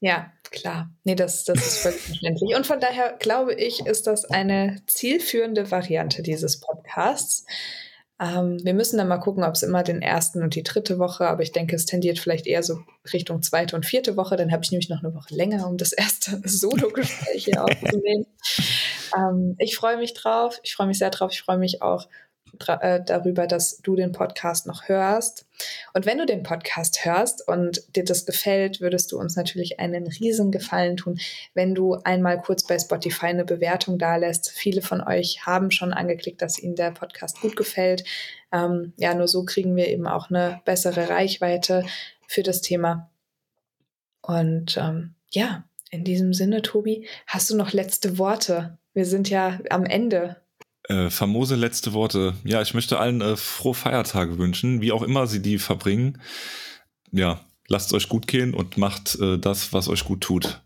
[0.00, 0.90] Ja, klar.
[1.04, 2.56] Nee, das, das ist völlig verständlich.
[2.56, 7.44] Und von daher glaube ich, ist das eine zielführende Variante dieses Podcasts.
[8.20, 11.28] Ähm, wir müssen dann mal gucken, ob es immer den ersten und die dritte Woche,
[11.28, 12.80] aber ich denke, es tendiert vielleicht eher so
[13.12, 14.36] Richtung zweite und vierte Woche.
[14.36, 18.26] Dann habe ich nämlich noch eine Woche länger, um das erste Solo-Gespräch hier aufzunehmen.
[19.16, 20.58] Ähm, ich freue mich drauf.
[20.64, 21.30] Ich freue mich sehr drauf.
[21.32, 22.08] Ich freue mich auch
[22.58, 25.46] darüber, dass du den Podcast noch hörst.
[25.94, 30.06] Und wenn du den Podcast hörst und dir das gefällt, würdest du uns natürlich einen
[30.06, 31.18] riesen Gefallen tun,
[31.54, 34.50] wenn du einmal kurz bei Spotify eine Bewertung dalässt.
[34.50, 38.04] Viele von euch haben schon angeklickt, dass ihnen der Podcast gut gefällt.
[38.52, 41.84] Ähm, ja, nur so kriegen wir eben auch eine bessere Reichweite
[42.26, 43.10] für das Thema.
[44.22, 48.78] Und ähm, ja, in diesem Sinne, Tobi, hast du noch letzte Worte?
[48.92, 50.36] Wir sind ja am Ende
[50.88, 52.34] äh, famose letzte Worte.
[52.44, 56.20] Ja, ich möchte allen äh, frohe Feiertage wünschen, wie auch immer sie die verbringen.
[57.12, 60.62] Ja, lasst euch gut gehen und macht äh, das, was euch gut tut.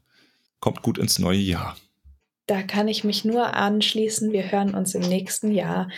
[0.61, 1.77] Kommt gut ins neue Jahr.
[2.47, 4.33] Da kann ich mich nur anschließen.
[4.33, 5.89] Wir hören uns im nächsten Jahr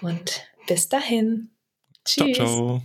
[0.00, 1.50] und bis dahin.
[2.04, 2.36] Tschüss.
[2.36, 2.82] Ciao, ciao.